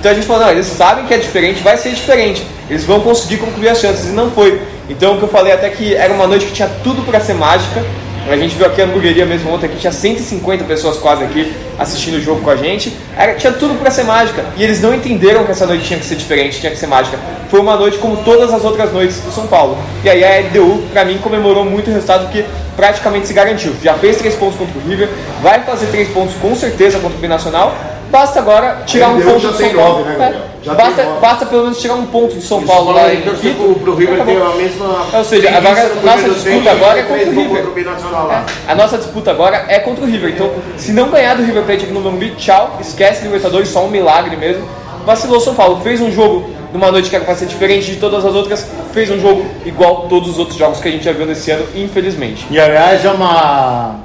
Então 0.00 0.10
a 0.10 0.14
gente 0.14 0.26
falou, 0.26 0.44
não, 0.44 0.50
eles 0.50 0.66
sabem 0.66 1.04
que 1.04 1.12
é 1.12 1.18
diferente, 1.18 1.62
vai 1.62 1.76
ser 1.76 1.90
diferente. 1.90 2.42
Eles 2.70 2.84
vão 2.84 3.00
conseguir 3.00 3.36
concluir 3.36 3.68
as 3.68 3.80
chances, 3.80 4.08
e 4.08 4.12
não 4.12 4.30
foi. 4.30 4.58
Então 4.90 5.14
o 5.14 5.18
que 5.18 5.22
eu 5.22 5.28
falei 5.28 5.52
até 5.52 5.70
que 5.70 5.94
era 5.94 6.12
uma 6.12 6.26
noite 6.26 6.46
que 6.46 6.52
tinha 6.52 6.68
tudo 6.82 7.02
para 7.02 7.20
ser 7.20 7.34
mágica. 7.34 7.82
A 8.28 8.36
gente 8.36 8.54
viu 8.54 8.66
aqui 8.66 8.82
a 8.82 8.84
hamburgueria 8.84 9.24
mesmo 9.24 9.50
ontem, 9.50 9.66
aqui 9.66 9.76
tinha 9.76 9.92
150 9.92 10.64
pessoas 10.64 10.98
quase 10.98 11.24
aqui 11.24 11.52
assistindo 11.78 12.18
o 12.18 12.20
jogo 12.20 12.42
com 12.42 12.50
a 12.50 12.56
gente. 12.56 12.94
Era, 13.16 13.34
tinha 13.34 13.52
tudo 13.52 13.74
para 13.80 13.90
ser 13.90 14.04
mágica. 14.04 14.44
E 14.56 14.62
eles 14.62 14.80
não 14.80 14.94
entenderam 14.94 15.44
que 15.44 15.50
essa 15.50 15.66
noite 15.66 15.84
tinha 15.84 15.98
que 15.98 16.04
ser 16.04 16.16
diferente, 16.16 16.60
tinha 16.60 16.70
que 16.70 16.78
ser 16.78 16.86
mágica. 16.86 17.18
Foi 17.48 17.60
uma 17.60 17.76
noite 17.76 17.98
como 17.98 18.18
todas 18.18 18.52
as 18.52 18.62
outras 18.62 18.92
noites 18.92 19.20
do 19.20 19.32
São 19.32 19.46
Paulo. 19.46 19.78
E 20.04 20.10
aí 20.10 20.22
a 20.22 20.46
LDU, 20.46 20.82
para 20.92 21.04
mim, 21.04 21.18
comemorou 21.18 21.64
muito 21.64 21.90
o 21.90 21.94
resultado 21.94 22.30
que 22.30 22.44
praticamente 22.76 23.26
se 23.26 23.32
garantiu. 23.32 23.72
Já 23.82 23.94
fez 23.94 24.18
três 24.18 24.34
pontos 24.34 24.58
contra 24.58 24.78
o 24.78 24.88
River, 24.88 25.08
vai 25.42 25.60
fazer 25.62 25.86
três 25.86 26.08
pontos 26.10 26.34
com 26.36 26.54
certeza 26.54 26.98
contra 26.98 27.16
o 27.16 27.20
Binacional 27.20 27.74
Basta 28.10 28.40
agora 28.40 28.82
tirar 28.84 29.10
um 29.10 29.20
ponto 29.20 29.40
já 29.40 29.52
tem 29.52 29.72
nove, 29.72 30.02
né, 30.02 30.16
Gabriel? 30.18 30.49
Já 30.62 30.74
basta, 30.74 31.02
tem 31.02 31.20
basta 31.20 31.46
pelo 31.46 31.62
menos 31.62 31.80
tirar 31.80 31.94
um 31.94 32.06
ponto 32.06 32.34
de 32.34 32.42
São 32.42 32.62
Paulo 32.62 32.92
lá 32.92 33.12
em 33.12 33.22
Quito. 33.22 33.54
pro, 33.54 33.74
pro 33.76 33.94
River 33.94 34.24
ter 34.24 34.42
a 34.42 34.54
mesma. 34.56 35.06
Ou 35.12 35.24
seja, 35.24 35.48
a 35.56 35.60
nossa 35.60 36.28
disputa 36.28 36.50
tempo, 36.50 36.68
agora 36.68 36.98
é 36.98 37.02
contra 37.02 37.26
o 37.26 37.30
River. 37.30 37.66
o 37.66 38.10
lá. 38.10 38.46
A 38.68 38.74
nossa 38.74 38.98
disputa 38.98 39.30
agora 39.30 39.64
é 39.68 39.78
contra 39.78 40.04
o 40.04 40.06
River. 40.06 40.30
Então, 40.34 40.50
se 40.76 40.92
não 40.92 41.08
ganhar 41.08 41.34
do 41.34 41.42
River 41.42 41.64
Plate 41.64 41.84
aqui 41.84 41.94
no 41.94 42.00
Morumbi, 42.00 42.34
tchau, 42.36 42.76
esquece 42.78 43.22
Libertadores, 43.22 43.68
só 43.68 43.84
um 43.86 43.90
milagre 43.90 44.36
mesmo. 44.36 44.68
Vacilou 45.06 45.40
São 45.40 45.54
Paulo, 45.54 45.80
fez 45.80 45.98
um 46.00 46.12
jogo 46.12 46.50
numa 46.74 46.92
noite 46.92 47.08
que 47.08 47.16
era 47.16 47.24
pra 47.24 47.34
ser 47.34 47.46
diferente 47.46 47.90
de 47.90 47.96
todas 47.96 48.24
as 48.24 48.34
outras, 48.34 48.66
fez 48.92 49.10
um 49.10 49.18
jogo 49.18 49.46
igual 49.64 50.08
todos 50.08 50.28
os 50.28 50.38
outros 50.38 50.58
jogos 50.58 50.78
que 50.78 50.88
a 50.88 50.90
gente 50.90 51.04
já 51.04 51.12
viu 51.12 51.24
nesse 51.24 51.50
ano, 51.50 51.66
infelizmente. 51.74 52.46
E 52.50 52.60
aliás 52.60 53.02
é 53.02 53.10
uma. 53.10 53.96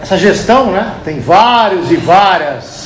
Essa 0.00 0.16
gestão, 0.16 0.70
né? 0.70 0.94
Tem 1.04 1.20
vários 1.20 1.90
e 1.90 1.96
várias 1.96 2.85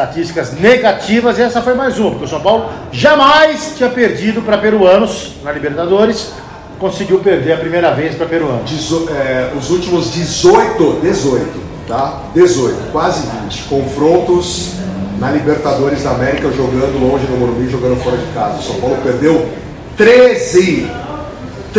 estatísticas 0.00 0.52
negativas 0.60 1.38
e 1.38 1.42
essa 1.42 1.62
foi 1.62 1.72
mais 1.72 1.98
uma, 1.98 2.10
porque 2.10 2.26
o 2.26 2.28
São 2.28 2.40
Paulo 2.40 2.68
jamais 2.92 3.72
tinha 3.78 3.88
perdido 3.88 4.42
para 4.42 4.58
peruanos 4.58 5.32
na 5.42 5.50
Libertadores, 5.50 6.32
conseguiu 6.78 7.20
perder 7.20 7.54
a 7.54 7.56
primeira 7.56 7.90
vez 7.94 8.14
para 8.14 8.26
peruanos. 8.26 8.70
Dezo- 8.70 9.08
é, 9.10 9.52
os 9.58 9.70
últimos 9.70 10.12
18, 10.12 11.00
18, 11.02 11.48
tá? 11.88 12.20
18, 12.34 12.92
quase 12.92 13.26
20 13.44 13.62
confrontos 13.70 14.72
na 15.18 15.30
Libertadores 15.30 16.02
da 16.02 16.10
América 16.10 16.50
jogando 16.52 17.00
longe 17.00 17.24
no 17.30 17.38
Morumbi, 17.38 17.66
jogando 17.70 17.96
fora 18.04 18.18
de 18.18 18.26
casa. 18.34 18.58
O 18.58 18.62
São 18.62 18.74
Paulo 18.78 18.98
perdeu 19.02 19.48
13, 19.96 20.90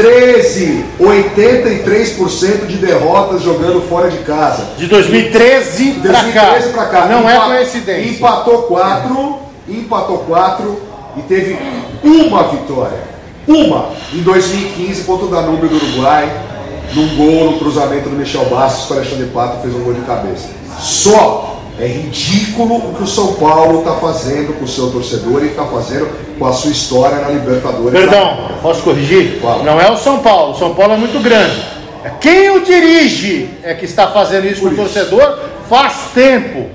13, 0.02 0.86
83% 1.00 2.68
de 2.68 2.76
derrotas 2.78 3.42
jogando 3.42 3.82
fora 3.90 4.12
de 4.12 4.20
casa. 4.20 4.64
De 4.78 4.86
2013 4.86 5.94
para 6.04 6.12
cá. 6.14 6.22
2013 6.22 6.70
pra 6.74 6.86
cá. 6.86 7.06
Não 7.08 7.28
é 7.28 7.36
Empa- 7.36 7.46
coincidência. 7.48 8.10
Empatou 8.12 8.58
4, 8.64 9.40
empatou 9.68 10.18
4 10.20 10.80
e 11.18 11.22
teve 11.22 11.58
uma 12.04 12.44
vitória. 12.44 13.00
Uma 13.48 13.90
em 14.14 14.20
2015 14.22 15.02
contra 15.04 15.26
o 15.26 15.30
Danúbio 15.30 15.68
do 15.68 15.76
Uruguai, 15.78 16.32
num 16.94 17.16
gol 17.18 17.52
no 17.54 17.58
cruzamento 17.58 18.08
do 18.08 18.16
Michel 18.16 18.46
Bastos, 18.46 18.86
que 18.86 18.94
o 18.94 18.98
Alexandre 18.98 19.26
Pato 19.34 19.62
fez 19.64 19.74
um 19.74 19.80
gol 19.80 19.94
de 19.96 20.02
cabeça. 20.02 20.50
Só 20.80 21.57
é 21.80 21.86
ridículo 21.86 22.78
o 22.78 22.96
que 22.96 23.04
o 23.04 23.08
São 23.08 23.34
Paulo 23.34 23.80
está 23.80 23.94
fazendo 23.96 24.58
com 24.58 24.66
o 24.66 24.68
seu 24.68 24.92
torcedor 24.92 25.44
e 25.44 25.48
está 25.48 25.66
fazendo 25.66 26.10
com 26.38 26.46
a 26.46 26.54
sua 26.54 26.72
história 26.72 27.20
na 27.20 27.30
Libertadores. 27.30 27.92
Perdão, 27.92 28.50
posso 28.62 28.82
corrigir? 28.84 29.40
Fala. 29.42 29.64
Não 29.64 29.80
é 29.80 29.92
o 29.92 29.98
São 29.98 30.20
Paulo, 30.20 30.54
o 30.54 30.58
São 30.58 30.74
Paulo 30.74 30.94
é 30.94 30.98
muito 30.98 31.20
grande. 31.22 31.62
É 32.04 32.10
Quem 32.20 32.50
o 32.52 32.64
dirige 32.64 33.50
é 33.64 33.74
que 33.74 33.86
está 33.86 34.08
fazendo 34.08 34.48
isso 34.48 34.62
com 34.62 34.68
o 34.68 34.70
Por 34.72 34.78
torcedor 34.78 35.40
faz 35.70 36.12
tempo. 36.14 36.70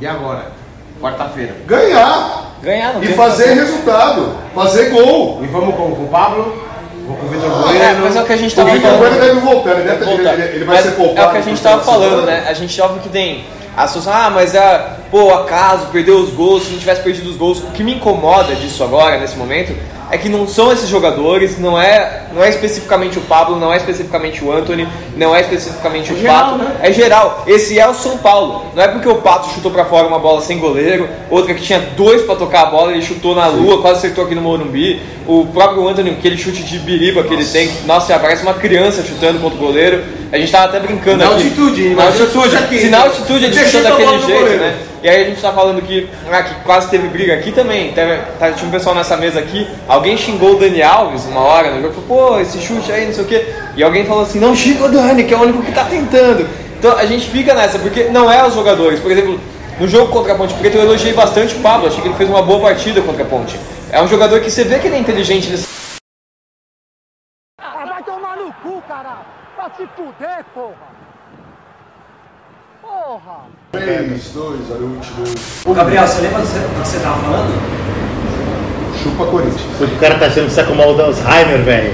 E 0.00 0.06
agora? 0.06 0.52
Quarta-feira. 1.00 1.56
Ganhar 1.66 2.48
Ganhar 2.62 2.94
não 2.94 3.02
e 3.02 3.08
fazer 3.14 3.54
resultado, 3.54 4.36
fazer 4.54 4.90
gol. 4.90 5.40
E 5.42 5.46
vamos 5.46 5.74
com, 5.76 5.94
com 5.94 6.04
o 6.04 6.08
Pablo, 6.08 6.67
vou 7.08 7.16
com 7.16 7.26
o 7.26 7.28
Vitor 7.28 7.46
É, 7.46 7.88
Bueno. 7.88 8.00
mas 8.04 8.16
é 8.16 8.22
o 8.22 8.24
que 8.24 8.32
a 8.32 8.36
gente 8.36 8.52
O 8.52 8.56
tava 8.56 8.70
Vitor 8.70 8.90
falando. 8.90 8.98
Bueno 9.00 9.20
deve 9.20 9.40
voltar, 9.40 9.70
ele, 9.72 9.82
deve, 9.82 10.04
voltar. 10.04 10.34
ele, 10.34 10.42
ele 10.42 10.64
vai 10.64 10.76
Mas 10.76 10.84
ser 10.84 10.90
poupado. 10.92 11.20
É 11.20 11.26
o 11.26 11.30
que 11.32 11.38
a 11.38 11.40
gente 11.42 11.62
tava 11.62 11.82
falando, 11.82 12.26
né? 12.26 12.44
A 12.48 12.52
gente 12.52 12.80
óbvio 12.80 13.00
que 13.02 13.08
tem 13.08 13.44
a 13.76 13.84
associação, 13.84 14.12
ah, 14.20 14.30
mas 14.30 14.54
é, 14.54 14.96
pô, 15.10 15.32
acaso, 15.32 15.86
perdeu 15.86 16.18
os 16.18 16.30
gols, 16.30 16.64
se 16.64 16.72
não 16.72 16.78
tivesse 16.78 17.00
perdido 17.02 17.30
os 17.30 17.36
gols. 17.36 17.58
O 17.60 17.70
que 17.72 17.82
me 17.82 17.94
incomoda 17.94 18.54
disso 18.54 18.82
agora, 18.84 19.18
nesse 19.18 19.36
momento, 19.36 19.74
é 20.10 20.18
que 20.18 20.28
não 20.28 20.46
são 20.46 20.72
esses 20.72 20.88
jogadores, 20.88 21.58
não 21.58 21.80
é, 21.80 22.22
não 22.34 22.42
é 22.42 22.48
especificamente 22.48 23.18
o 23.18 23.22
Pablo, 23.22 23.58
não 23.58 23.72
é 23.72 23.76
especificamente 23.76 24.42
o 24.44 24.52
Anthony, 24.52 24.88
não 25.16 25.34
é 25.34 25.40
especificamente 25.42 26.12
o 26.12 26.18
geral, 26.18 26.52
Pato, 26.52 26.58
né? 26.64 26.76
é 26.82 26.92
geral. 26.92 27.44
Esse 27.46 27.78
é 27.78 27.86
o 27.88 27.94
São 27.94 28.18
Paulo. 28.18 28.66
Não 28.74 28.82
é 28.82 28.88
porque 28.88 29.08
o 29.08 29.16
Pato 29.16 29.50
chutou 29.54 29.70
pra 29.70 29.84
fora 29.84 30.06
uma 30.06 30.18
bola 30.18 30.40
sem 30.40 30.58
goleiro, 30.58 31.08
outra 31.30 31.52
que 31.54 31.62
tinha 31.62 31.78
dois 31.96 32.22
pra 32.22 32.34
tocar 32.36 32.62
a 32.62 32.66
bola, 32.66 32.92
ele 32.92 33.02
chutou 33.02 33.34
na 33.34 33.46
lua, 33.46 33.80
quase 33.82 33.98
acertou 33.98 34.24
aqui 34.24 34.34
no 34.34 34.40
Morumbi. 34.40 35.00
O 35.26 35.44
próprio 35.46 35.86
Anthony, 35.86 36.10
aquele 36.10 36.38
chute 36.38 36.62
de 36.62 36.78
biriba 36.78 37.22
que 37.22 37.34
ele 37.34 37.44
tem, 37.44 37.70
nossa, 37.84 38.18
parece 38.18 38.42
uma 38.42 38.54
criança 38.54 39.02
chutando 39.02 39.38
contra 39.40 39.58
o 39.58 39.60
goleiro. 39.60 40.02
A 40.32 40.38
gente 40.38 40.50
tava 40.50 40.64
até 40.66 40.80
brincando 40.80 41.18
Na 41.18 41.24
aqui. 41.26 41.34
altitude, 41.34 41.82
Na 41.90 42.04
imagina 42.04 42.24
altitude. 42.24 42.78
se 42.80 42.88
na 42.88 43.00
altitude 43.02 43.44
ele 43.44 43.54
chuta 43.66 43.82
daquele 43.82 44.18
jeito, 44.20 44.26
goleiro. 44.40 44.58
né? 44.60 44.74
E 45.02 45.08
aí 45.08 45.22
a 45.22 45.24
gente 45.26 45.40
tá 45.40 45.52
falando 45.52 45.80
que, 45.80 46.08
ah, 46.30 46.42
que 46.42 46.54
quase 46.64 46.90
teve 46.90 47.08
briga 47.08 47.34
aqui 47.34 47.52
também. 47.52 47.92
Teve, 47.92 48.20
tá, 48.38 48.50
tinha 48.52 48.66
um 48.66 48.70
pessoal 48.70 48.94
nessa 48.94 49.16
mesa 49.16 49.38
aqui, 49.38 49.68
alguém 49.86 50.16
xingou 50.16 50.56
o 50.56 50.58
Dani 50.58 50.82
Alves 50.82 51.24
uma 51.26 51.40
hora 51.40 51.70
no 51.70 51.82
jogo, 51.82 52.02
falou, 52.02 52.32
pô, 52.32 52.40
esse 52.40 52.60
chute 52.60 52.90
aí, 52.90 53.06
não 53.06 53.12
sei 53.12 53.24
o 53.24 53.26
quê. 53.26 53.46
E 53.76 53.82
alguém 53.82 54.04
falou 54.04 54.24
assim, 54.24 54.40
não 54.40 54.56
xinga 54.56 54.84
o 54.84 54.88
Dani, 54.90 55.24
que 55.24 55.32
é 55.32 55.36
o 55.36 55.42
único 55.42 55.62
que 55.62 55.72
tá 55.72 55.84
tentando. 55.84 56.48
Então 56.78 56.96
a 56.96 57.06
gente 57.06 57.28
fica 57.28 57.54
nessa, 57.54 57.78
porque 57.78 58.04
não 58.04 58.30
é 58.30 58.44
os 58.46 58.54
jogadores. 58.54 58.98
Por 59.00 59.10
exemplo, 59.10 59.40
no 59.78 59.86
jogo 59.86 60.12
contra 60.12 60.32
a 60.32 60.36
Ponte 60.36 60.54
Preta 60.54 60.76
eu 60.76 60.82
elogiei 60.82 61.12
bastante 61.12 61.54
o 61.54 61.60
Pablo, 61.60 61.86
achei 61.86 62.00
que 62.00 62.08
ele 62.08 62.16
fez 62.16 62.28
uma 62.28 62.42
boa 62.42 62.60
partida 62.60 63.00
contra 63.00 63.22
a 63.22 63.26
Ponte. 63.26 63.58
É 63.92 64.02
um 64.02 64.08
jogador 64.08 64.40
que 64.40 64.50
você 64.50 64.64
vê 64.64 64.78
que 64.78 64.88
ele 64.88 64.96
é 64.96 64.98
inteligente, 64.98 65.48
ele 65.48 65.62
Ah, 67.60 67.84
vai 67.86 68.02
tomar 68.02 68.36
no 68.36 68.52
cu, 68.54 68.82
caralho! 68.88 69.26
Vai 69.56 69.70
se 69.76 69.88
fuder, 69.96 70.44
porra! 70.52 70.88
Porra! 72.82 73.57
3, 73.72 73.84
2, 74.34 74.60
olha 74.70 74.80
o 74.80 74.94
último. 74.94 75.24
Ô, 75.66 75.74
Gabriel, 75.74 76.06
você 76.06 76.22
lembra 76.22 76.40
do 76.40 76.46
que 76.46 76.88
você 76.88 76.96
estava 76.96 77.20
falando? 77.20 77.52
Chupa 79.02 79.26
Corinthians. 79.26 79.60
O 79.78 80.00
cara 80.00 80.14
tá 80.14 80.30
sendo 80.30 80.48
saco 80.50 80.74
mal 80.74 80.94
do 80.94 81.02
Alzheimer, 81.02 81.62
velho. 81.62 81.92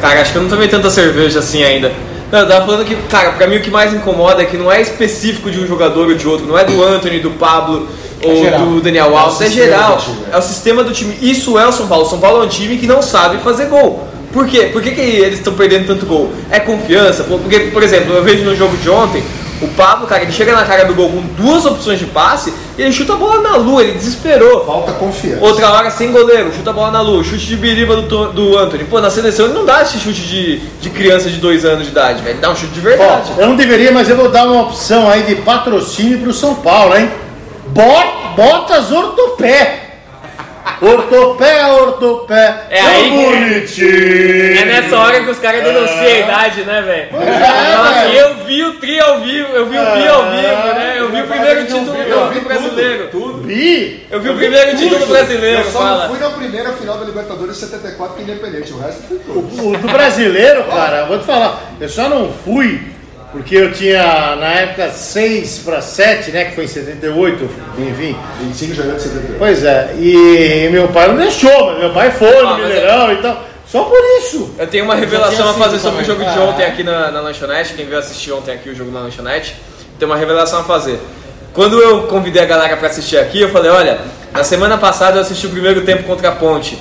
Cara, 0.00 0.20
acho 0.20 0.32
que 0.32 0.38
eu 0.38 0.42
não 0.42 0.48
tomei 0.48 0.66
tanta 0.66 0.90
cerveja 0.90 1.38
assim 1.38 1.62
ainda. 1.62 1.92
Não, 2.32 2.40
eu 2.40 2.48
tava 2.48 2.66
falando 2.66 2.84
que, 2.84 2.96
cara, 3.08 3.30
pra 3.32 3.46
mim 3.46 3.58
o 3.58 3.62
que 3.62 3.70
mais 3.70 3.94
incomoda 3.94 4.42
é 4.42 4.44
que 4.44 4.56
não 4.56 4.72
é 4.72 4.80
específico 4.80 5.50
de 5.52 5.60
um 5.60 5.66
jogador 5.68 6.08
ou 6.08 6.14
de 6.14 6.26
outro, 6.26 6.46
não 6.46 6.58
é 6.58 6.64
do 6.64 6.82
Anthony, 6.82 7.20
do 7.20 7.30
Pablo 7.30 7.88
ou 8.22 8.42
geral. 8.42 8.66
do 8.66 8.80
Daniel 8.80 9.16
Alves, 9.16 9.40
é, 9.40 9.46
sistema 9.46 9.66
geral. 9.66 9.98
né? 9.98 10.28
É 10.32 10.36
o 10.36 10.42
sistema 10.42 10.82
do 10.82 10.92
time. 10.92 11.16
Isso 11.22 11.56
é 11.56 11.66
o 11.66 11.72
São 11.72 11.86
Paulo. 11.86 12.06
O 12.06 12.10
São 12.10 12.18
Paulo 12.18 12.42
é 12.42 12.46
um 12.46 12.48
time 12.48 12.76
que 12.76 12.88
não 12.88 13.00
sabe 13.02 13.38
fazer 13.38 13.66
gol. 13.66 14.08
Por 14.32 14.46
quê? 14.48 14.68
Por 14.72 14.82
que, 14.82 14.90
que 14.90 15.00
eles 15.00 15.38
estão 15.38 15.54
perdendo 15.54 15.86
tanto 15.86 16.04
gol? 16.04 16.30
É 16.50 16.58
confiança? 16.58 17.22
Porque, 17.22 17.60
por 17.72 17.84
exemplo, 17.84 18.12
eu 18.14 18.22
vejo 18.24 18.44
no 18.44 18.54
jogo 18.56 18.76
de 18.76 18.90
ontem, 18.90 19.22
o 19.60 19.68
Pablo, 19.68 20.06
cara, 20.06 20.22
ele 20.22 20.32
chega 20.32 20.54
na 20.54 20.64
cara 20.64 20.84
do 20.84 20.94
gol 20.94 21.10
com 21.10 21.20
duas 21.20 21.66
opções 21.66 21.98
de 21.98 22.06
passe 22.06 22.52
e 22.76 22.82
ele 22.82 22.92
chuta 22.92 23.14
a 23.14 23.16
bola 23.16 23.42
na 23.42 23.56
lua, 23.56 23.82
ele 23.82 23.92
desesperou. 23.92 24.64
Falta 24.64 24.92
confiança. 24.92 25.44
Outra 25.44 25.70
hora 25.70 25.90
sem 25.90 26.12
goleiro, 26.12 26.52
chuta 26.54 26.70
a 26.70 26.72
bola 26.72 26.90
na 26.90 27.00
lua, 27.00 27.24
chute 27.24 27.46
de 27.46 27.56
biriba 27.56 27.96
do, 27.96 28.32
do 28.32 28.58
Anthony. 28.58 28.84
Pô, 28.84 29.00
na 29.00 29.10
seleção 29.10 29.46
ele 29.46 29.54
não 29.54 29.64
dá 29.64 29.82
esse 29.82 29.98
chute 29.98 30.22
de, 30.22 30.58
de 30.80 30.90
criança 30.90 31.28
de 31.28 31.38
dois 31.38 31.64
anos 31.64 31.84
de 31.84 31.90
idade, 31.90 32.22
velho. 32.22 32.34
Ele 32.34 32.40
dá 32.40 32.50
um 32.50 32.56
chute 32.56 32.72
de 32.72 32.80
verdade. 32.80 33.32
Ó, 33.36 33.40
eu 33.40 33.48
não 33.48 33.56
deveria, 33.56 33.90
mas 33.90 34.08
eu 34.08 34.16
vou 34.16 34.30
dar 34.30 34.44
uma 34.44 34.62
opção 34.62 35.08
aí 35.08 35.22
de 35.22 35.36
patrocínio 35.36 36.20
pro 36.20 36.32
São 36.32 36.54
Paulo, 36.54 36.96
hein? 36.96 37.10
Bot, 37.68 38.34
botas 38.36 38.92
ortopé. 38.92 39.87
Ortopé, 40.80 41.66
ortopé. 41.66 42.66
É 42.70 42.80
aí 42.80 43.04
que- 43.04 43.16
bonitinho. 43.16 44.58
É 44.60 44.64
nessa 44.64 44.96
hora 44.98 45.20
que 45.24 45.30
os 45.30 45.38
caras 45.38 45.64
denunciam 45.64 46.00
a 46.02 46.18
idade, 46.18 46.62
né, 46.64 46.82
velho? 46.82 47.22
é, 47.22 47.76
Nossa, 47.76 47.94
velho. 48.06 48.18
eu 48.18 48.34
vi 48.44 48.62
o 48.64 48.74
tri 48.74 49.00
ao 49.00 49.20
vivo, 49.20 49.48
eu 49.54 49.66
vi 49.66 49.78
o 49.78 49.82
bi 49.82 50.08
ao 50.08 50.22
vivo, 50.30 50.74
né? 50.74 50.94
Eu 50.98 51.10
vi 51.10 51.20
o 51.22 51.26
primeiro 51.26 51.64
título 51.66 51.84
do 51.84 52.30
vi 52.34 52.40
brasileiro. 52.40 53.08
Bi. 53.44 54.06
Eu 54.10 54.20
vi 54.20 54.28
o 54.30 54.36
primeiro 54.36 54.76
título 54.76 55.06
brasileiro, 55.06 55.60
Eu 55.62 55.70
só 55.70 55.78
fala. 55.78 56.08
não 56.08 56.14
fui 56.16 56.18
na 56.28 56.30
primeira 56.34 56.72
final 56.72 56.98
da 56.98 57.04
Libertadores 57.04 57.56
74 57.56 58.14
que 58.16 58.20
é 58.20 58.24
independente, 58.24 58.72
o 58.72 58.78
resto 58.78 59.02
foi 59.08 59.18
tudo. 59.18 59.68
O 59.68 59.76
do 59.78 59.88
brasileiro, 59.88 60.64
cara, 60.64 60.98
eu 60.98 61.06
vou 61.06 61.18
te 61.18 61.24
falar, 61.24 61.60
eu 61.80 61.88
só 61.88 62.08
não 62.08 62.30
fui 62.44 62.80
porque 63.38 63.54
eu 63.56 63.72
tinha 63.72 64.36
na 64.36 64.48
época 64.52 64.90
6 64.90 65.60
para 65.64 65.80
7, 65.80 66.32
né? 66.32 66.44
Que 66.46 66.54
foi 66.56 66.64
em 66.64 66.68
78, 66.68 67.48
enfim. 67.78 68.16
25 68.40 68.70
de 68.72 68.76
janeiro 68.76 68.96
de 68.98 69.02
78. 69.04 69.38
Pois 69.38 69.64
é, 69.64 69.94
e 69.98 70.68
meu 70.72 70.88
pai 70.88 71.06
não 71.08 71.16
deixou, 71.16 71.66
mas 71.66 71.78
meu 71.78 71.90
pai 71.90 72.10
foi 72.10 72.42
no 72.42 72.48
Ah, 72.48 72.58
é- 72.58 72.62
Mineirão 72.62 73.12
e 73.12 73.16
tal. 73.16 73.44
Só 73.66 73.84
por 73.84 73.98
isso. 74.20 74.54
Eu 74.58 74.66
tenho 74.66 74.84
uma 74.84 74.94
revelação 74.94 75.48
a 75.50 75.54
fazer 75.54 75.78
sobre 75.78 76.02
o 76.02 76.04
jogo 76.04 76.20
de 76.24 76.28
Ah. 76.30 76.40
ontem 76.42 76.64
aqui 76.64 76.82
na, 76.82 77.10
na 77.12 77.20
lanchonete. 77.20 77.74
Quem 77.74 77.86
veio 77.86 77.98
assistir 77.98 78.32
ontem 78.32 78.52
aqui 78.52 78.70
o 78.70 78.74
jogo 78.74 78.90
na 78.90 79.00
lanchonete, 79.00 79.54
tem 79.98 80.06
uma 80.08 80.16
revelação 80.16 80.60
a 80.60 80.64
fazer. 80.64 80.98
Quando 81.52 81.80
eu 81.80 82.02
convidei 82.08 82.42
a 82.42 82.46
galera 82.46 82.76
pra 82.76 82.88
assistir 82.88 83.18
aqui, 83.18 83.40
eu 83.40 83.50
falei: 83.50 83.70
olha, 83.70 83.98
na 84.32 84.42
semana 84.42 84.76
passada 84.78 85.16
eu 85.18 85.22
assisti 85.22 85.46
o 85.46 85.50
primeiro 85.50 85.82
tempo 85.82 86.02
contra 86.04 86.28
a 86.30 86.32
Ponte, 86.32 86.76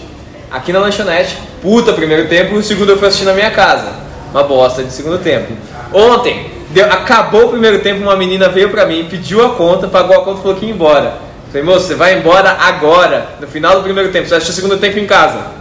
aqui 0.49 0.73
na 0.73 0.79
lanchonete. 0.79 1.37
Puta, 1.61 1.93
primeiro 1.93 2.27
tempo, 2.27 2.55
e 2.55 2.57
o 2.57 2.63
segundo 2.63 2.91
eu 2.91 2.97
fui 2.97 3.07
assistir 3.09 3.25
na 3.25 3.33
minha 3.33 3.51
casa. 3.51 4.07
Uma 4.31 4.43
bosta 4.43 4.83
de 4.83 4.91
segundo 4.91 5.17
tempo. 5.19 5.53
Ontem, 5.93 6.51
deu- 6.69 6.85
acabou 6.85 7.45
o 7.45 7.49
primeiro 7.49 7.79
tempo, 7.79 8.01
uma 8.01 8.15
menina 8.15 8.49
veio 8.49 8.69
pra 8.69 8.85
mim, 8.85 9.07
pediu 9.09 9.45
a 9.45 9.49
conta, 9.55 9.87
pagou 9.87 10.15
a 10.17 10.21
conta 10.23 10.39
e 10.39 10.41
falou 10.41 10.57
que 10.57 10.65
ia 10.65 10.71
embora. 10.71 11.13
Falei, 11.51 11.63
moço, 11.63 11.87
você 11.87 11.95
vai 11.95 12.17
embora 12.17 12.57
agora, 12.59 13.29
no 13.39 13.47
final 13.47 13.75
do 13.77 13.83
primeiro 13.83 14.11
tempo, 14.11 14.25
você 14.25 14.31
vai 14.31 14.37
assistir 14.39 14.51
o 14.59 14.61
segundo 14.63 14.79
tempo 14.79 14.99
em 14.99 15.05
casa. 15.05 15.55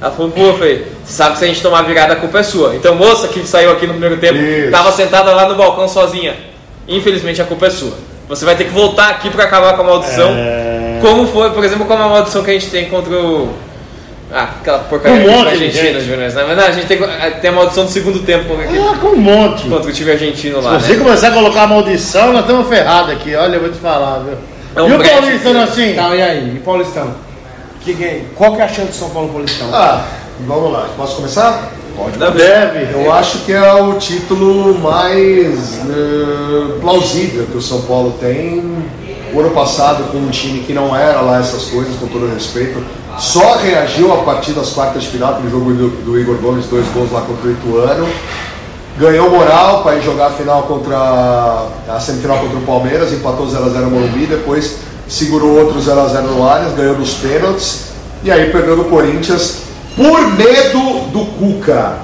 Ela 0.00 0.10
falou, 0.10 0.30
pô, 0.30 0.54
Fê, 0.54 0.84
você 1.04 1.12
sabe 1.12 1.32
que 1.32 1.38
se 1.38 1.44
a 1.44 1.48
gente 1.48 1.62
tomar 1.62 1.82
virada, 1.82 2.12
a 2.12 2.16
culpa 2.16 2.38
é 2.38 2.42
sua. 2.42 2.74
Então, 2.76 2.94
moça 2.94 3.26
que 3.28 3.46
saiu 3.46 3.72
aqui 3.72 3.86
no 3.86 3.92
primeiro 3.94 4.16
tempo, 4.18 4.38
Isso. 4.38 4.70
tava 4.70 4.92
sentada 4.92 5.32
lá 5.32 5.48
no 5.48 5.54
balcão 5.54 5.88
sozinha. 5.88 6.34
Infelizmente, 6.86 7.40
a 7.40 7.44
culpa 7.44 7.66
é 7.66 7.70
sua. 7.70 7.92
Você 8.28 8.44
vai 8.44 8.54
ter 8.54 8.64
que 8.64 8.70
voltar 8.70 9.08
aqui 9.10 9.30
pra 9.30 9.44
acabar 9.44 9.74
com 9.74 9.82
a 9.82 9.84
maldição. 9.84 10.30
É. 10.30 10.98
Como 11.00 11.26
foi, 11.26 11.50
por 11.50 11.64
exemplo, 11.64 11.84
como 11.86 12.02
a 12.02 12.08
maldição 12.08 12.42
que 12.42 12.50
a 12.50 12.54
gente 12.54 12.68
tem 12.70 12.86
contra 12.88 13.12
o. 13.14 13.54
Ah, 14.36 14.48
aquela 14.60 14.80
porcaria 14.80 15.16
Um 15.28 15.30
monte 15.30 15.48
a 15.48 15.56
de 15.56 15.64
Argentina. 15.64 16.00
Júnior. 16.00 16.18
Né? 16.32 16.44
Mas 16.48 16.56
não, 16.56 16.64
a 16.64 16.70
gente 16.72 16.86
tem, 16.86 16.98
tem 17.40 17.50
a 17.50 17.52
maldição 17.52 17.84
do 17.84 17.90
segundo 17.90 18.18
tempo 18.20 18.46
contra, 18.48 18.64
aquele- 18.64 18.80
Ah, 18.80 18.96
com 19.00 19.06
um 19.08 19.16
monte. 19.16 19.68
contra 19.68 19.88
o 19.88 19.92
time 19.92 20.10
argentino 20.10 20.58
Se 20.60 20.64
lá. 20.64 20.78
você 20.80 20.92
Né? 20.96 21.04
começar 21.04 21.28
a 21.28 21.30
colocar 21.30 21.66
maldição, 21.68 22.32
nós 22.32 22.40
estamos 22.42 22.68
ferrados 22.68 23.12
aqui. 23.12 23.34
Olha, 23.36 23.54
eu 23.54 23.60
vou 23.60 23.70
te 23.70 23.78
falar, 23.78 24.18
viu? 24.24 24.34
É 24.74 24.82
um 24.82 24.88
e 24.88 24.92
o 24.94 24.98
brecha. 24.98 25.14
Paulistano 25.20 25.60
assim? 25.62 25.90
Então, 25.92 26.14
e 26.14 26.20
aí? 26.22 26.56
E 26.56 26.58
Paulistão? 26.58 27.14
Que, 27.82 27.94
que, 27.94 28.22
qual 28.34 28.56
que 28.56 28.60
é 28.60 28.64
a 28.64 28.68
chance 28.68 28.88
do 28.88 28.94
São 28.94 29.10
Paulo 29.10 29.28
Paulistão? 29.28 29.68
Ah, 29.72 30.04
vamos 30.40 30.72
lá. 30.72 30.88
Posso 30.96 31.14
começar? 31.16 31.70
Pode. 31.96 32.18
Dá- 32.18 32.30
Deve. 32.30 32.92
Eu 32.92 33.12
acho 33.12 33.38
que 33.44 33.52
é 33.52 33.72
o 33.74 33.94
título 34.00 34.76
mais 34.80 35.78
eh, 35.88 36.78
plausível 36.80 37.46
que 37.46 37.56
o 37.56 37.62
São 37.62 37.82
Paulo 37.82 38.16
tem. 38.20 38.64
O 39.32 39.40
ano 39.40 39.50
passado, 39.50 40.10
com 40.10 40.18
um 40.18 40.30
time 40.30 40.60
que 40.60 40.72
não 40.72 40.94
era 40.96 41.20
lá 41.20 41.38
essas 41.38 41.64
coisas, 41.66 41.94
com 42.00 42.06
todo 42.08 42.32
respeito, 42.32 42.82
só 43.18 43.56
reagiu 43.56 44.12
a 44.12 44.18
partir 44.18 44.52
das 44.52 44.70
quartas 44.70 45.04
de 45.04 45.08
final, 45.08 45.34
aquele 45.34 45.50
jogo 45.50 45.72
do, 45.72 45.88
do 46.04 46.18
Igor 46.18 46.36
Gomes, 46.36 46.66
dois 46.66 46.86
gols 46.88 47.12
lá 47.12 47.20
contra 47.22 47.48
o 47.48 47.52
Ituano. 47.52 48.08
Ganhou 48.98 49.28
moral 49.28 49.82
para 49.82 49.96
ir 49.96 50.02
jogar 50.02 50.28
a 50.28 50.30
final 50.30 50.62
contra 50.64 50.96
a 51.88 51.98
semifinal 52.00 52.38
contra 52.38 52.58
o 52.58 52.62
Palmeiras, 52.62 53.12
empatou 53.12 53.46
0x0 53.46 53.74
no 53.80 53.90
Morumbi, 53.90 54.26
depois 54.26 54.76
segurou 55.08 55.58
outro 55.58 55.80
0x0 55.80 56.22
no 56.22 56.48
Allianz, 56.48 56.74
ganhou 56.76 56.96
nos 56.96 57.14
pênaltis 57.14 57.88
e 58.22 58.30
aí 58.30 58.50
perdeu 58.50 58.76
do 58.76 58.84
Corinthians 58.84 59.62
por 59.96 60.28
medo 60.28 61.08
do 61.10 61.26
Cuca. 61.38 62.03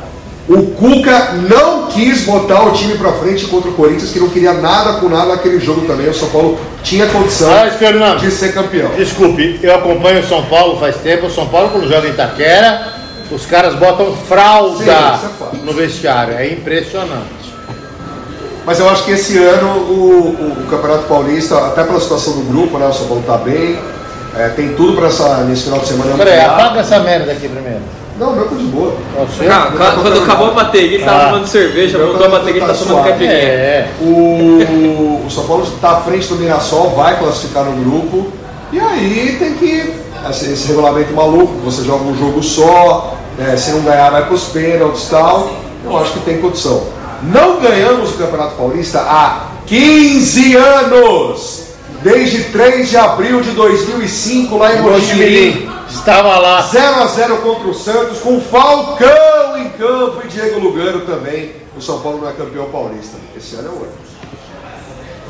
O 0.52 0.62
Cuca 0.72 1.34
não 1.48 1.86
quis 1.86 2.24
botar 2.24 2.64
o 2.66 2.72
time 2.72 2.98
pra 2.98 3.12
frente 3.12 3.44
contra 3.46 3.70
o 3.70 3.74
Corinthians, 3.74 4.10
que 4.10 4.18
não 4.18 4.28
queria 4.28 4.52
nada 4.52 4.94
com 4.94 5.08
nada 5.08 5.26
naquele 5.26 5.60
jogo 5.60 5.82
também. 5.86 6.08
O 6.08 6.14
São 6.14 6.28
Paulo 6.30 6.58
tinha 6.82 7.06
condição 7.06 7.48
Mas, 7.50 7.74
Fernando, 7.76 8.18
de 8.18 8.32
ser 8.32 8.52
campeão. 8.52 8.90
desculpe, 8.96 9.60
eu 9.62 9.72
acompanho 9.76 10.20
o 10.20 10.26
São 10.26 10.42
Paulo 10.46 10.80
faz 10.80 10.96
tempo. 10.96 11.26
O 11.26 11.30
São 11.30 11.46
Paulo, 11.46 11.68
quando 11.70 11.88
joga 11.88 12.08
em 12.08 12.10
Itaquera, 12.10 12.94
os 13.30 13.46
caras 13.46 13.76
botam 13.76 14.12
fralda 14.28 14.82
Sim, 14.84 14.90
é 14.90 15.56
no 15.64 15.72
vestiário. 15.72 16.34
É 16.34 16.48
impressionante. 16.48 17.40
Mas 18.66 18.80
eu 18.80 18.88
acho 18.90 19.04
que 19.04 19.12
esse 19.12 19.38
ano 19.38 19.68
o, 19.68 19.92
o- 19.92 20.62
o 20.64 20.66
Campeonato 20.68 21.04
Paulista, 21.04 21.58
até 21.58 21.84
pela 21.84 22.00
situação 22.00 22.32
do 22.34 22.42
grupo, 22.42 22.76
né? 22.76 22.86
O 22.88 22.92
São 22.92 23.06
Paulo 23.06 23.22
tá 23.24 23.36
bem. 23.36 23.78
é, 24.36 24.48
tem 24.48 24.74
tudo 24.74 24.94
para 24.96 25.08
nesse 25.44 25.62
final 25.64 25.78
de 25.78 25.86
semana. 25.86 26.16
Peraí, 26.16 26.40
apaga 26.40 26.80
essa 26.80 26.98
merda 26.98 27.30
aqui 27.30 27.48
primeiro. 27.48 27.80
Não, 28.20 28.32
meu 28.36 28.44
tá 28.48 28.54
de 28.54 28.64
boa. 28.64 28.92
É 29.18 29.22
o 29.22 29.28
seu? 29.28 29.48
Cara, 29.48 29.70
quando 29.72 30.02
quando 30.02 30.22
acabou 30.22 30.48
a 30.48 30.50
bateria, 30.50 30.94
ele 30.96 31.04
tava 31.04 31.22
Ah. 31.22 31.26
tomando 31.30 31.46
cerveja, 31.46 31.96
Meu 31.98 32.08
voltou 32.08 32.26
a 32.26 32.30
tá- 32.30 32.36
bateria, 32.38 32.60
ele 32.60 32.66
tá 32.66 32.74
tá 32.74 32.84
tomando 32.84 33.02
caipirinha. 33.04 33.32
É, 33.32 33.88
O, 34.00 35.24
o 35.26 35.30
São 35.30 35.44
Paulo 35.46 35.64
está 35.64 35.90
à 35.92 35.96
frente 36.02 36.28
do 36.28 36.34
Mirassol, 36.36 36.90
vai 36.90 37.18
classificar 37.18 37.64
no 37.64 37.72
grupo. 37.82 38.30
E 38.72 38.78
aí 38.78 39.36
tem 39.38 39.54
que. 39.54 39.94
Esse, 40.28 40.52
esse 40.52 40.68
regulamento 40.68 41.14
maluco, 41.14 41.54
você 41.64 41.82
joga 41.82 42.04
um 42.04 42.14
jogo 42.16 42.42
só, 42.42 43.16
né, 43.38 43.56
se 43.56 43.70
não 43.70 43.80
ganhar 43.80 44.10
vai 44.10 44.26
para 44.26 44.34
os 44.34 44.44
pênaltis 44.44 45.06
e 45.06 45.10
tal. 45.10 45.50
Eu 45.82 45.96
acho 45.98 46.12
que 46.12 46.20
tem 46.20 46.38
condição. 46.42 46.82
Não 47.22 47.58
ganhamos 47.58 48.10
o 48.10 48.18
Campeonato 48.18 48.54
Paulista 48.56 48.98
há 49.00 49.46
15 49.66 50.56
anos! 50.56 51.60
Desde 52.02 52.44
3 52.44 52.88
de 52.88 52.96
abril 52.96 53.40
de 53.42 53.50
2005, 53.50 54.56
lá 54.58 54.74
em 54.74 54.80
Mojimirim. 54.82 55.68
Estava 55.90 56.38
lá. 56.38 56.62
0 56.62 57.02
a 57.02 57.06
0 57.06 57.36
contra 57.38 57.68
o 57.68 57.74
Santos, 57.74 58.20
com 58.20 58.40
Falcão 58.40 59.58
em 59.58 59.68
campo 59.70 60.22
e 60.24 60.28
Diego 60.28 60.60
Lugano 60.60 61.00
também. 61.00 61.52
O 61.76 61.80
São 61.80 62.00
Paulo 62.00 62.20
não 62.22 62.28
é 62.28 62.32
campeão 62.32 62.66
paulista. 62.70 63.16
Esse 63.36 63.56
ano 63.56 63.68
é 63.68 63.70
o 63.70 63.74
ano. 63.74 64.10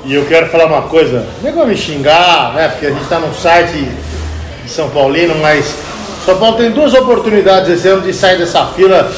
E 0.04 0.14
eu 0.14 0.24
quero 0.26 0.48
falar 0.48 0.66
uma 0.66 0.82
coisa, 0.82 1.26
nem 1.42 1.52
vou 1.52 1.66
me 1.66 1.76
xingar, 1.76 2.54
né? 2.54 2.68
Porque 2.68 2.86
a 2.86 2.90
gente 2.90 3.02
está 3.02 3.18
num 3.18 3.34
site 3.34 3.86
de 4.62 4.70
São 4.70 4.88
Paulino, 4.88 5.34
mas 5.42 5.74
São 6.24 6.38
Paulo 6.38 6.56
tem 6.56 6.70
duas 6.70 6.94
oportunidades 6.94 7.68
esse 7.70 7.86
ano 7.86 8.00
de 8.00 8.12
sair 8.14 8.38
dessa 8.38 8.64
fila 8.68 9.12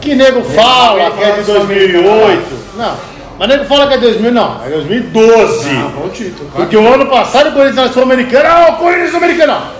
que 0.00 0.14
nego 0.14 0.42
fala 0.42 1.10
que 1.10 1.22
é 1.22 1.32
de 1.32 1.42
2008. 1.42 2.76
Não, 2.76 2.94
mas 3.38 3.48
nego 3.48 3.64
fala 3.64 3.88
que 3.88 3.94
é 3.94 3.98
2000, 3.98 4.30
não, 4.30 4.64
é 4.64 4.68
2012. 4.68 5.68
bom 5.96 6.08
título. 6.10 6.50
Porque 6.54 6.76
o 6.76 6.94
ano 6.94 7.06
passado 7.06 7.48
o 7.48 7.52
Corinthians 7.52 7.78
era 7.78 7.92
sul-americano, 7.92 8.48
ah, 8.48 8.66
o 8.70 8.76
Corinthians 8.76 9.10
sul-americano. 9.10 9.79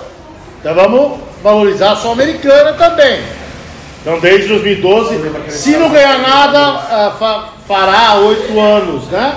Então 0.61 0.75
vamos 0.75 1.21
valorizar 1.43 1.93
a 1.93 1.97
sul-americana 1.97 2.73
também. 2.75 3.21
Então 4.03 4.19
desde 4.21 4.49
2012, 4.49 5.21
se 5.49 5.71
não 5.77 5.91
ganhar 5.91 6.19
nada, 6.19 7.11
fa- 7.19 7.49
fará 7.67 8.15
oito 8.17 8.59
anos, 8.61 9.05
né? 9.09 9.35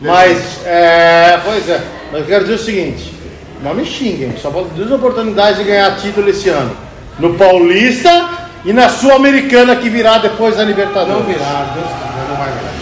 Mas, 0.00 0.60
é, 0.66 1.38
pois 1.44 1.68
é, 1.68 1.80
mas 2.12 2.20
eu 2.22 2.26
quero 2.26 2.44
dizer 2.44 2.54
o 2.54 2.58
seguinte, 2.58 3.14
não 3.62 3.74
me 3.74 3.84
xinguem, 3.86 4.34
só 4.40 4.50
falta 4.50 4.68
duas 4.74 4.90
oportunidades 4.90 5.58
de 5.58 5.64
ganhar 5.64 5.96
título 5.96 6.28
esse 6.28 6.48
ano. 6.50 6.76
No 7.18 7.34
Paulista 7.34 8.28
e 8.64 8.72
na 8.72 8.88
Sul-Americana 8.88 9.76
que 9.76 9.88
virá 9.88 10.18
depois 10.18 10.56
da 10.56 10.64
Libertadores. 10.64 11.14
Não 11.14 11.22
virar, 11.22 11.72
Deus 11.74 11.86
não 12.28 12.36
vai 12.36 12.48
virar. 12.48 12.72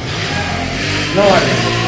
Não 1.15 1.23
vai 1.31 1.41
virar. 1.41 1.82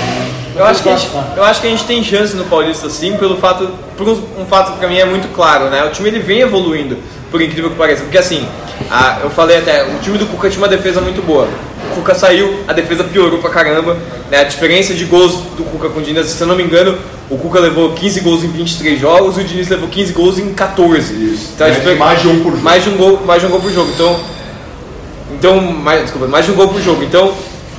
Eu 0.57 0.65
acho, 0.65 0.83
que 0.83 0.89
a 0.89 0.97
gente, 0.97 1.11
eu 1.37 1.43
acho 1.45 1.61
que 1.61 1.67
a 1.67 1.71
gente 1.71 1.85
tem 1.85 2.03
chance 2.05 2.35
no 2.37 2.45
Paulista 2.45 2.89
sim, 2.89 3.17
pelo 3.17 3.37
fato. 3.37 3.69
Por 3.97 4.09
um, 4.09 4.13
um 4.43 4.47
fato 4.47 4.73
que 4.73 4.79
pra 4.79 4.89
mim 4.89 4.99
é 4.99 5.05
muito 5.05 5.29
claro, 5.35 5.65
né? 5.69 5.85
O 5.85 5.91
time 5.91 6.09
ele 6.09 6.21
vem 6.21 6.41
evoluindo, 6.41 6.97
por 7.31 7.43
incrível 7.43 7.71
que 7.71 7.77
pareça. 7.77 8.03
Porque 8.03 8.19
assim, 8.19 8.47
a- 8.91 9.19
eu 9.23 9.31
falei 9.31 9.59
até, 9.59 9.83
o 9.85 9.99
time 10.01 10.17
do 10.19 10.27
Cuca 10.27 10.49
tinha 10.49 10.61
uma 10.63 10.69
defesa 10.69 11.01
muito 11.01 11.21
boa. 11.23 11.49
O 11.91 11.95
Cuca 11.97 12.15
saiu, 12.15 12.61
a 12.69 12.73
defesa 12.73 13.03
piorou 13.05 13.39
pra 13.41 13.51
caramba. 13.51 13.97
Né? 14.31 14.41
A 14.41 14.45
diferença 14.45 14.95
de 14.95 15.05
gols 15.05 15.33
do 15.57 15.65
Cuca 15.65 15.89
com 15.89 15.99
o 15.99 16.03
Diniz, 16.03 16.27
se 16.27 16.41
eu 16.41 16.47
não 16.47 16.55
me 16.57 16.63
engano, 16.63 16.97
o 17.29 17.37
Cuca 17.37 17.59
levou 17.59 17.93
15 17.93 18.21
gols 18.21 18.45
em 18.45 18.49
23 18.49 19.01
jogos 19.01 19.37
e 19.37 19.41
o 19.41 19.45
Diniz 19.45 19.69
levou 19.69 19.89
15 19.89 20.13
gols 20.13 20.39
em 20.39 20.53
14. 20.55 21.13
Isso. 21.15 21.51
Então, 21.55 21.67
É, 21.67 21.95
mais 21.97 22.21
de 22.23 22.29
um 22.29 22.43
por 22.43 22.51
jogo. 22.53 22.63
Mais 22.63 22.83
de 22.85 22.91
um 22.91 22.97
gol, 22.97 23.21
mais 23.27 23.41
de 23.41 23.47
um 23.47 23.51
gol 23.51 23.61
por 23.61 23.73
jogo. 23.73 23.91
Então, 23.93 24.21
então, 25.33 25.61
mais, 25.61 26.03
desculpa, 26.03 26.27
mais 26.29 26.45
de 26.47 26.53
um 26.53 26.55
gol 26.55 26.69
por 26.69 26.81
jogo. 26.81 27.03
Então, 27.03 27.33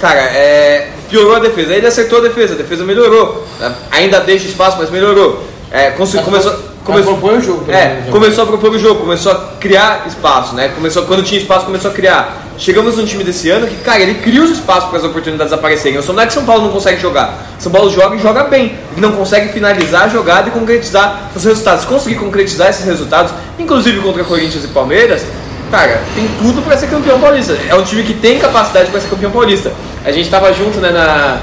cara, 0.06 0.20
é, 0.20 0.90
piorou 1.10 1.36
a 1.36 1.40
defesa. 1.40 1.72
Aí 1.72 1.78
ele 1.78 1.88
acertou 1.88 2.20
a 2.20 2.22
defesa, 2.22 2.54
a 2.54 2.58
defesa 2.58 2.84
melhorou. 2.84 3.44
É, 3.60 3.72
Ainda 3.92 4.20
deixa 4.20 4.48
espaço, 4.48 4.78
mas 4.78 4.92
melhorou. 4.92 5.44
É, 5.72 5.90
começou, 5.92 6.22
começou, 6.22 6.54
propõe 6.86 7.38
o 7.38 7.42
jogo, 7.42 7.66
é, 7.68 7.72
né? 7.74 8.08
começou 8.12 8.44
a 8.44 8.48
propor 8.48 8.70
o 8.70 8.80
jogo, 8.80 9.02
começou 9.02 9.32
a 9.32 9.36
criar 9.60 10.06
espaço, 10.08 10.54
né? 10.54 10.70
Começou, 10.70 11.04
quando 11.04 11.24
tinha 11.24 11.42
espaço, 11.42 11.66
começou 11.66 11.90
a 11.90 11.94
criar. 11.94 12.44
Chegamos 12.58 12.96
num 12.96 13.06
time 13.06 13.24
desse 13.24 13.50
ano 13.50 13.68
que, 13.68 13.76
cara, 13.78 14.02
ele 14.02 14.14
cria 14.16 14.42
os 14.42 14.52
espaços 14.52 14.90
para 14.90 15.00
as 15.00 15.04
oportunidades 15.04 15.52
aparecerem. 15.52 16.00
Não 16.00 16.22
é 16.22 16.28
que 16.28 16.34
São 16.34 16.46
Paulo 16.46 16.64
não 16.66 16.72
consegue 16.72 17.02
jogar. 17.02 17.46
São 17.60 17.72
Paulo 17.72 17.90
joga 17.90 18.16
e 18.16 18.20
joga 18.20 18.44
bem. 18.44 18.78
Ele 18.92 19.02
não 19.02 19.12
consegue 19.12 19.52
finalizar 19.52 20.04
a 20.04 20.08
jogada 20.08 20.48
e 20.48 20.52
concretizar 20.52 21.32
os 21.36 21.44
resultados. 21.44 21.82
Se 21.82 21.88
conseguir 21.88 22.16
concretizar 22.16 22.70
esses 22.70 22.86
resultados, 22.86 23.34
inclusive 23.60 24.00
contra 24.00 24.24
Corinthians 24.24 24.64
e 24.64 24.68
Palmeiras, 24.70 25.26
cara, 25.72 26.02
tem 26.16 26.28
tudo 26.40 26.62
para 26.62 26.78
ser 26.78 26.88
campeão 26.88 27.20
paulista. 27.20 27.58
É 27.68 27.76
um 27.76 27.84
time 27.84 28.04
que 28.04 28.14
tem 28.14 28.40
capacidade 28.40 28.90
para 28.90 29.00
ser 29.00 29.10
campeão 29.10 29.32
paulista. 29.32 29.72
A 30.04 30.12
gente 30.12 30.30
tava 30.30 30.52
junto, 30.54 30.80
né, 30.80 30.92
na, 30.92 31.40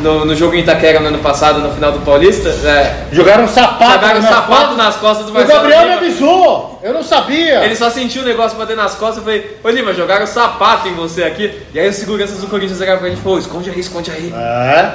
no, 0.00 0.24
no 0.24 0.34
jogo 0.34 0.54
em 0.54 0.60
Itaquera 0.60 1.00
no 1.00 1.08
ano 1.08 1.18
passado, 1.18 1.58
no 1.60 1.72
final 1.72 1.92
do 1.92 2.00
Paulista. 2.00 2.50
né? 2.50 3.06
Jogaram 3.12 3.44
um 3.44 3.48
sapato, 3.48 3.92
Jogaram 3.94 4.20
nas 4.20 4.28
sapato 4.30 4.48
costas. 4.60 4.76
nas 4.76 4.96
costas 4.96 5.26
do 5.26 5.30
O 5.30 5.34
Marcelo 5.34 5.58
Gabriel 5.60 5.82
me 5.82 5.86
Lima. 5.88 5.96
avisou, 5.98 6.80
eu 6.82 6.92
não 6.94 7.02
sabia. 7.02 7.64
Ele 7.64 7.74
só 7.76 7.88
sentiu 7.90 8.22
o 8.22 8.24
negócio 8.24 8.58
bater 8.58 8.76
nas 8.76 8.94
costas. 8.94 9.18
Eu 9.18 9.22
falei, 9.24 9.56
ô 9.62 9.68
Lima, 9.70 9.92
jogaram 9.94 10.26
sapato 10.26 10.88
em 10.88 10.94
você 10.94 11.24
aqui. 11.24 11.52
E 11.72 11.78
aí 11.80 11.88
os 11.88 11.96
seguranças 11.96 12.38
do 12.38 12.46
Corinthians 12.46 12.78
chegaram 12.78 12.98
pra 12.98 13.08
gente 13.08 13.18
e 13.18 13.22
falou: 13.22 13.38
esconde 13.38 13.70
aí, 13.70 13.80
esconde 13.80 14.10
aí. 14.10 14.32
É. 14.36 14.92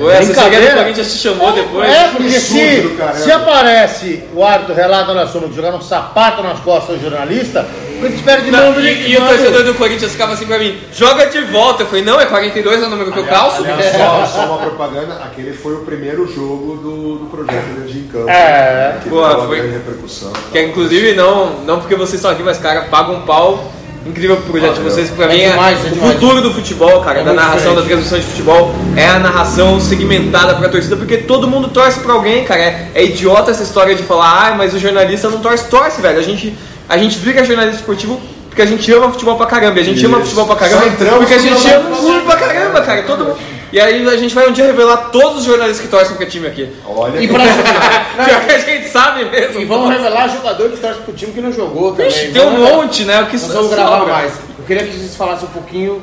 Ou 0.00 0.10
a 0.10 0.12
assessoria 0.14 0.42
do 0.42 0.50
Brincadeira. 0.50 0.76
Corinthians 0.82 1.12
te 1.12 1.18
chamou 1.18 1.52
depois. 1.52 1.88
É, 1.88 2.08
porque 2.08 2.30
se, 2.30 2.96
se 3.16 3.32
aparece 3.32 4.24
o 4.34 4.44
árbitro 4.44 4.74
relata 4.74 5.14
na 5.14 5.26
soma 5.26 5.48
que 5.48 5.54
jogaram 5.54 5.78
um 5.78 5.82
sapato 5.82 6.42
nas 6.42 6.60
costas 6.60 6.98
do 6.98 7.02
jornalista, 7.02 7.66
gente 8.06 8.16
espera 8.16 8.40
de 8.40 8.50
mão 8.50 8.72
do 8.72 8.80
e, 8.80 9.10
e 9.10 9.16
o 9.16 9.26
torcedor 9.26 9.64
do 9.64 9.74
Corinthians 9.74 10.12
ficava 10.12 10.32
assim 10.32 10.46
pra 10.46 10.58
mim: 10.58 10.78
joga 10.92 11.26
de 11.26 11.40
volta. 11.42 11.82
Eu 11.82 11.86
falei: 11.86 12.04
não, 12.04 12.20
é 12.20 12.26
42 12.26 12.82
é 12.82 12.86
o 12.86 12.90
número 12.90 13.12
que 13.12 13.18
eu 13.18 13.26
calço. 13.26 13.62
Aliás, 13.64 13.96
só, 13.96 14.26
só 14.26 14.46
uma 14.46 14.58
propaganda, 14.58 15.14
aquele 15.24 15.52
foi 15.52 15.74
o 15.74 15.80
primeiro 15.80 16.26
jogo 16.32 16.76
do, 16.76 17.18
do 17.18 17.26
projeto 17.26 17.64
Energia 17.76 18.02
em 18.02 18.08
Campo. 18.08 18.28
É. 18.28 18.96
que 19.02 19.08
Boa, 19.08 19.46
foi- 19.46 19.70
repercussão. 19.70 20.32
Que 20.52 20.58
é, 20.58 20.64
inclusive 20.64 21.14
não, 21.14 21.60
não 21.60 21.80
porque 21.80 21.94
vocês 21.94 22.14
estão 22.14 22.30
aqui, 22.30 22.42
mas 22.42 22.58
cara, 22.58 22.82
paga 22.82 23.12
um 23.12 23.22
pau. 23.22 23.72
Incrível 24.08 24.36
pro 24.38 24.52
projeto 24.52 24.74
de 24.76 24.80
vocês, 24.80 25.10
pra 25.10 25.26
É 25.26 25.28
mim 25.28 25.40
é, 25.42 25.50
demais, 25.50 25.78
é 25.78 25.88
o 25.88 25.90
demais. 25.92 26.12
futuro 26.14 26.40
do 26.40 26.52
futebol, 26.54 27.00
cara, 27.02 27.20
É 27.20 27.24
da 27.24 27.32
narração, 27.32 27.74
da 27.74 27.82
diferente. 27.82 27.88
transmissão 28.08 28.18
de 28.18 28.24
futebol, 28.24 28.74
é 28.96 29.06
a 29.06 29.18
narração 29.18 29.78
segmentada 29.80 30.54
pra 30.54 30.68
torcida, 30.68 30.96
porque 30.96 31.18
todo 31.18 31.46
mundo 31.46 31.68
torce 31.68 32.00
pra 32.00 32.14
alguém, 32.14 32.44
cara. 32.44 32.60
É, 32.60 32.90
é 32.94 33.04
idiota 33.04 33.50
essa 33.50 33.62
história 33.62 33.94
de 33.94 34.02
falar, 34.02 34.48
ah, 34.48 34.54
mas 34.56 34.72
o 34.74 34.78
jornalista 34.78 35.28
não 35.28 35.40
torce, 35.40 35.68
torce, 35.68 36.00
velho. 36.00 36.18
A 36.18 36.22
gente, 36.22 36.56
a 36.88 36.96
gente 36.96 37.18
vira 37.18 37.44
jornalista 37.44 37.80
esportivo 37.80 38.20
porque 38.48 38.62
a 38.62 38.66
gente 38.66 38.90
ama 38.92 39.10
futebol 39.12 39.36
pra 39.36 39.46
caramba. 39.46 39.78
E 39.78 39.82
a 39.82 39.84
gente 39.84 40.04
ama 40.04 40.16
Isso. 40.18 40.24
futebol 40.26 40.46
pra 40.46 40.56
caramba 40.56 40.80
Só 40.82 40.88
entramos 40.88 41.18
porque 41.18 41.34
a 41.34 41.38
gente 41.38 41.68
ama 41.70 41.90
o 41.96 42.00
clube 42.00 42.20
pra 42.24 42.36
caramba, 42.36 42.80
cara. 42.80 43.02
Todo 43.02 43.24
mundo. 43.24 43.36
E 43.72 43.78
aí 43.80 44.06
a 44.08 44.16
gente 44.16 44.34
vai 44.34 44.48
um 44.48 44.52
dia 44.52 44.64
revelar 44.66 45.10
todos 45.10 45.40
os 45.40 45.44
jornalistas 45.44 45.84
que 45.84 45.88
torcem 45.88 46.16
pro 46.16 46.24
time 46.26 46.46
aqui. 46.46 46.74
Olha, 46.86 47.20
E, 47.20 47.28
pra... 47.28 47.44
Pior 48.24 48.44
que 48.46 48.52
a 48.52 48.58
gente 48.58 48.88
sabe 48.88 49.24
mesmo. 49.26 49.60
e 49.60 49.64
vamos 49.66 49.90
revelar 49.90 50.28
jogador 50.28 50.70
que 50.70 50.78
torce 50.78 51.00
pro 51.00 51.12
time 51.12 51.32
que 51.32 51.40
não 51.40 51.52
jogou 51.52 51.90
também. 51.92 52.08
Ixi, 52.08 52.28
tem 52.32 52.46
um 52.46 52.58
monte, 52.60 53.04
né? 53.04 53.20
O 53.22 53.26
que 53.26 53.34
Nós 53.36 53.46
vamos 53.52 53.68
sobra. 53.70 53.76
gravar 53.84 54.06
mais. 54.06 54.32
Eu 54.58 54.64
queria 54.66 54.84
que 54.84 54.96
vocês 54.96 55.14
falassem 55.14 55.46
um 55.48 55.52
pouquinho, 55.52 56.02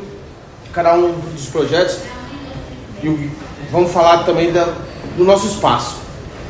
cada 0.73 0.93
um 0.93 1.11
dos 1.33 1.47
projetos, 1.47 1.97
e 3.03 3.29
vamos 3.71 3.91
falar 3.91 4.19
também 4.25 4.51
da, 4.51 4.67
do 5.17 5.23
nosso 5.23 5.47
espaço. 5.47 5.95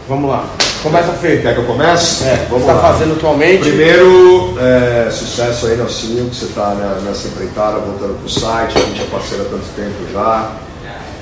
Vamos 0.08 0.30
lá. 0.30 0.46
Começa 0.84 1.12
a 1.12 1.16
Fê. 1.16 1.38
quer 1.38 1.54
que 1.56 1.62
eu 1.62 1.66
comece? 1.66 2.26
É, 2.26 2.46
Vamos 2.50 2.64
você 2.64 2.72
está 2.72 2.74
lá. 2.74 2.94
fazendo 2.94 3.14
atualmente. 3.14 3.62
Primeiro, 3.64 4.54
é, 4.60 5.10
sucesso 5.10 5.66
aí, 5.66 5.78
Nelsinho, 5.78 6.30
que 6.30 6.36
você 6.36 6.46
está 6.46 6.76
nessa 7.04 7.28
empreitada, 7.28 7.80
voltando 7.80 8.20
pro 8.20 8.30
site, 8.30 8.78
a 8.78 8.82
gente 8.82 9.02
é 9.02 9.06
parceiro 9.06 9.46
há 9.46 9.50
tanto 9.50 9.66
tempo 9.76 9.96
já. 10.14 10.52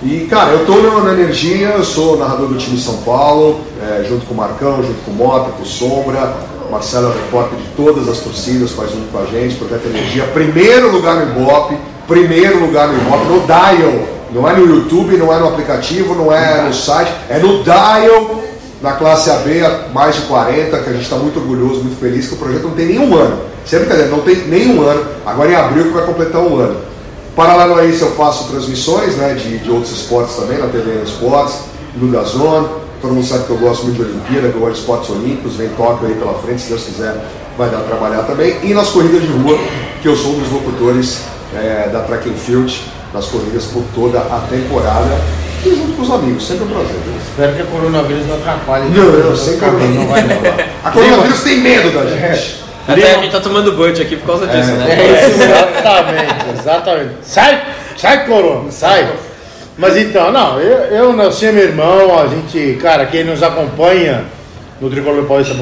E, 0.05 0.27
cara, 0.29 0.51
eu 0.51 0.65
tô 0.65 0.81
na, 0.81 1.13
energia, 1.13 1.69
eu 1.69 1.83
sou 1.83 2.17
narrador 2.17 2.49
do 2.49 2.57
time 2.57 2.77
São 2.77 2.97
Paulo, 2.97 3.61
é, 3.81 4.03
junto 4.03 4.25
com 4.25 4.33
o 4.33 4.37
Marcão, 4.37 4.83
junto 4.83 4.99
com 5.05 5.11
o 5.11 5.13
Mota, 5.13 5.51
com 5.51 5.63
o 5.63 5.65
Sombra. 5.65 6.35
Marcelo 6.69 7.07
é 7.07 7.09
o 7.09 7.13
repórter 7.13 7.57
de 7.57 7.67
todas 7.77 8.09
as 8.09 8.17
torcidas, 8.17 8.71
faz 8.71 8.91
junto 8.91 9.09
com 9.11 9.19
a 9.19 9.25
gente, 9.25 9.55
Projeto 9.55 9.85
Energia. 9.85 10.25
Primeiro 10.33 10.91
lugar 10.91 11.15
no 11.15 11.31
Ibope, 11.31 11.77
primeiro 12.05 12.59
lugar 12.59 12.89
no 12.89 12.95
Ibope, 12.95 13.25
no 13.27 13.39
Dial. 13.45 14.07
Não 14.31 14.49
é 14.49 14.53
no 14.53 14.65
YouTube, 14.65 15.15
não 15.15 15.31
é 15.31 15.39
no 15.39 15.47
aplicativo, 15.47 16.15
não 16.15 16.33
é 16.33 16.63
no 16.63 16.73
site, 16.73 17.13
é 17.29 17.37
no 17.37 17.63
Dial, 17.63 18.41
na 18.81 18.93
classe 18.93 19.29
AB, 19.29 19.61
mais 19.93 20.15
de 20.15 20.21
40, 20.23 20.79
que 20.79 20.89
a 20.89 20.93
gente 20.93 21.03
está 21.03 21.15
muito 21.15 21.39
orgulhoso, 21.39 21.81
muito 21.81 21.99
feliz, 21.99 22.27
que 22.27 22.33
o 22.33 22.37
projeto 22.37 22.63
não 22.63 22.71
tem 22.71 22.87
nenhum 22.87 23.15
ano. 23.15 23.37
Sem 23.65 23.79
brincadeira, 23.79 24.09
não 24.09 24.19
tem 24.19 24.35
nenhum 24.47 24.81
ano. 24.81 25.05
Agora 25.25 25.49
em 25.49 25.55
abril 25.55 25.85
que 25.85 25.91
vai 25.91 26.05
completar 26.05 26.41
um 26.41 26.59
ano. 26.59 26.92
Paralelo 27.35 27.79
a 27.79 27.85
isso, 27.85 28.03
eu 28.05 28.11
faço 28.11 28.47
transmissões 28.49 29.15
né, 29.15 29.33
de, 29.33 29.57
de 29.57 29.71
outros 29.71 29.91
esportes 29.91 30.35
também, 30.35 30.59
na 30.59 30.67
TV 30.67 31.01
Esportes, 31.03 31.61
no 31.95 32.11
Dazon. 32.11 32.83
Todo 33.01 33.13
mundo 33.13 33.25
sabe 33.25 33.45
que 33.45 33.49
eu 33.49 33.57
gosto 33.57 33.83
muito 33.85 33.97
de 33.97 34.03
Olimpíada, 34.03 34.49
que 34.49 34.55
eu 34.55 34.61
gosto 34.61 34.73
de 34.73 34.79
esportes 34.79 35.09
olímpicos, 35.09 35.55
vem 35.55 35.69
Tóquio 35.69 36.07
aí 36.07 36.15
pela 36.15 36.35
frente, 36.35 36.61
se 36.61 36.69
Deus 36.69 36.83
quiser, 36.83 37.15
vai 37.57 37.69
dar 37.69 37.79
a 37.79 37.81
trabalhar 37.81 38.23
também. 38.23 38.57
E 38.63 38.73
nas 38.73 38.89
corridas 38.89 39.21
de 39.21 39.27
rua, 39.27 39.57
que 40.01 40.07
eu 40.07 40.15
sou 40.15 40.31
um 40.31 40.39
dos 40.39 40.51
locutores 40.51 41.21
é, 41.55 41.89
da 41.91 42.01
Track 42.01 42.29
and 42.29 42.35
Field, 42.35 42.83
nas 43.13 43.25
corridas 43.25 43.65
por 43.65 43.83
toda 43.95 44.19
a 44.19 44.45
temporada. 44.49 45.19
E 45.65 45.69
junto 45.69 45.93
com 45.93 46.01
os 46.03 46.11
amigos, 46.11 46.45
sempre 46.47 46.65
um 46.65 46.67
prazer. 46.67 46.95
Espero 47.21 47.55
que 47.55 47.61
a 47.61 47.65
coronavírus 47.65 48.27
não 48.27 48.35
atrapalhe. 48.35 48.89
Não, 48.89 49.11
não, 49.11 49.35
sem 49.35 49.57
Cabelo 49.57 49.93
não 49.93 50.07
vai 50.07 50.21
não. 50.21 50.37
A 50.83 50.91
coronavírus 50.91 51.41
tem 51.41 51.59
medo 51.59 51.91
da 51.91 52.05
gente. 52.05 52.63
Até 52.87 53.15
a 53.15 53.21
gente 53.21 53.31
tá 53.31 53.39
tomando 53.39 53.71
Bud 53.71 54.01
aqui 54.01 54.17
por 54.17 54.27
causa 54.27 54.45
disso, 54.45 54.71
né? 54.73 54.87
É, 54.89 55.25
exatamente, 55.29 56.42
exatamente. 56.63 57.11
Sai, 57.23 57.61
sai, 57.97 58.25
Corona, 58.25 58.71
sai. 58.71 59.07
Mas 59.77 59.97
então, 59.97 60.31
não, 60.31 60.59
eu, 60.59 60.77
eu 60.95 61.13
Nelson, 61.13 61.51
meu 61.51 61.63
irmão, 61.63 62.19
a 62.19 62.27
gente, 62.27 62.77
cara, 62.81 63.05
quem 63.05 63.23
nos 63.23 63.41
acompanha 63.41 64.25
no 64.79 64.89
Tricolor 64.89 65.25
Paulista 65.25 65.55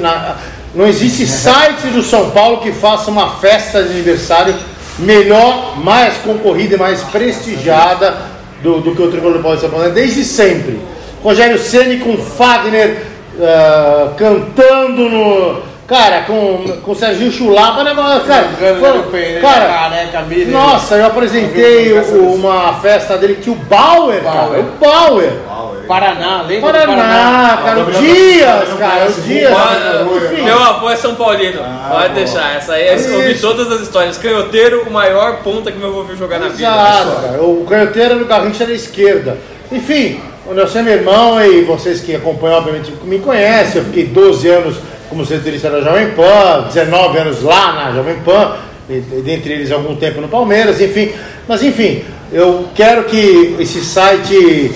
na- 0.00 0.36
não 0.74 0.86
existe 0.86 1.26
site 1.26 1.88
do 1.88 2.02
São 2.02 2.30
Paulo 2.30 2.58
que 2.58 2.72
faça 2.72 3.10
uma 3.10 3.36
festa 3.36 3.82
de 3.82 3.90
aniversário 3.90 4.54
melhor, 4.98 5.78
mais 5.78 6.14
concorrida 6.18 6.76
e 6.76 6.78
mais 6.78 7.02
prestigiada 7.02 8.16
do, 8.62 8.80
do 8.80 8.94
que 8.94 9.02
o 9.02 9.10
Tricolor 9.10 9.42
Paulista 9.42 9.68
Pontonet, 9.68 9.92
desde 9.92 10.24
sempre. 10.24 10.80
Rogério 11.22 11.58
Ceni 11.58 11.98
com 11.98 12.16
Fagner 12.16 13.02
ah, 13.40 14.12
cantando 14.16 15.08
no. 15.08 15.71
Cara, 15.92 16.22
com, 16.22 16.64
com 16.82 16.94
Serginho 16.94 17.30
Chulapa, 17.30 17.84
né? 17.84 17.92
Cara, 17.94 18.48
foi- 19.10 19.40
cara, 19.42 19.66
careca, 19.66 20.24
nossa, 20.50 20.94
eu 20.94 21.04
apresentei 21.06 21.92
o- 21.92 22.32
uma 22.34 22.72
festa 22.80 23.18
dele 23.18 23.34
que 23.34 23.50
o 23.50 23.54
Bauer, 23.54 24.22
cara, 24.22 24.58
o 24.58 24.62
Bauer. 24.80 25.32
Paraná, 25.86 26.42
lembra 26.48 26.72
do 26.72 26.86
Paraná, 26.86 27.58
cara, 27.62 27.80
o 27.80 27.90
Dias, 27.90 28.68
cara, 28.78 29.10
o 29.10 29.20
Dias. 29.20 29.52
Enfim, 30.32 30.42
Meu 30.44 30.58
avô 30.62 30.88
é 30.88 30.96
São 30.96 31.14
Paulino, 31.14 31.60
pode 31.90 32.14
deixar. 32.14 32.56
Essa 32.56 32.72
aí 32.74 32.88
eu 32.88 33.14
ouvi 33.16 33.34
todas 33.38 33.70
as 33.70 33.80
histórias. 33.82 34.16
Canhoteiro, 34.16 34.84
o 34.86 34.90
maior 34.90 35.40
ponta 35.42 35.70
que 35.70 35.78
meu 35.78 35.88
avô 35.88 36.04
viu 36.04 36.16
jogar 36.16 36.38
na 36.38 36.48
vida. 36.48 36.62
Exato, 36.70 37.20
cara. 37.20 37.42
O 37.42 37.66
canhoteiro 37.68 38.14
no 38.14 38.24
Garrincha 38.24 38.64
da 38.64 38.72
esquerda. 38.72 39.36
Enfim, 39.70 40.22
o 40.46 40.54
Nelson 40.54 40.78
é 40.78 40.82
meu 40.82 40.94
irmão 40.94 41.44
e 41.44 41.62
vocês 41.62 42.00
que 42.00 42.14
acompanham, 42.14 42.58
obviamente, 42.58 42.92
me 43.04 43.18
conhecem. 43.18 43.82
Eu 43.82 43.84
fiquei 43.86 44.06
12 44.06 44.48
anos 44.48 44.76
como 45.12 45.26
setorista 45.26 45.68
da 45.68 45.82
Jovem 45.82 46.12
Pan, 46.12 46.68
19 46.68 47.18
anos 47.18 47.42
lá 47.42 47.72
na 47.74 47.92
Jovem 47.92 48.16
Pan, 48.24 48.56
dentre 49.22 49.52
eles 49.52 49.70
algum 49.70 49.94
tempo 49.94 50.22
no 50.22 50.28
Palmeiras, 50.28 50.80
enfim. 50.80 51.12
Mas 51.46 51.62
enfim, 51.62 52.02
eu 52.32 52.68
quero 52.74 53.04
que 53.04 53.56
esse 53.58 53.84
site 53.84 54.72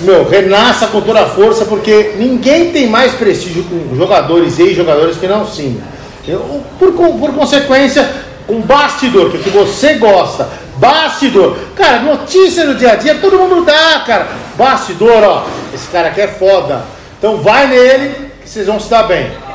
meu, 0.00 0.26
renasça 0.26 0.86
com 0.86 1.02
toda 1.02 1.20
a 1.20 1.26
força, 1.26 1.66
porque 1.66 2.14
ninguém 2.16 2.72
tem 2.72 2.86
mais 2.86 3.12
prestígio 3.12 3.64
com 3.64 3.94
jogadores 3.94 4.58
e 4.58 4.62
ex-jogadores 4.62 5.18
que 5.18 5.26
não 5.26 5.46
Cine. 5.46 5.82
Eu, 6.26 6.62
por, 6.78 6.92
por 6.92 7.34
consequência, 7.34 8.08
um 8.48 8.62
bastidor, 8.62 9.30
que 9.30 9.38
que 9.38 9.50
você 9.50 9.94
gosta, 9.94 10.48
bastidor, 10.76 11.54
cara, 11.74 12.00
notícia 12.00 12.66
do 12.66 12.74
dia 12.74 12.92
a 12.92 12.96
dia, 12.96 13.16
todo 13.16 13.38
mundo 13.38 13.62
dá, 13.62 14.02
cara. 14.06 14.26
Bastidor, 14.56 15.22
ó, 15.22 15.44
esse 15.74 15.86
cara 15.88 16.08
aqui 16.08 16.22
é 16.22 16.28
foda. 16.28 16.82
Então 17.18 17.36
vai 17.38 17.66
nele 17.66 18.30
que 18.42 18.48
vocês 18.48 18.66
vão 18.66 18.80
se 18.80 18.88
dar 18.88 19.02
bem. 19.02 19.45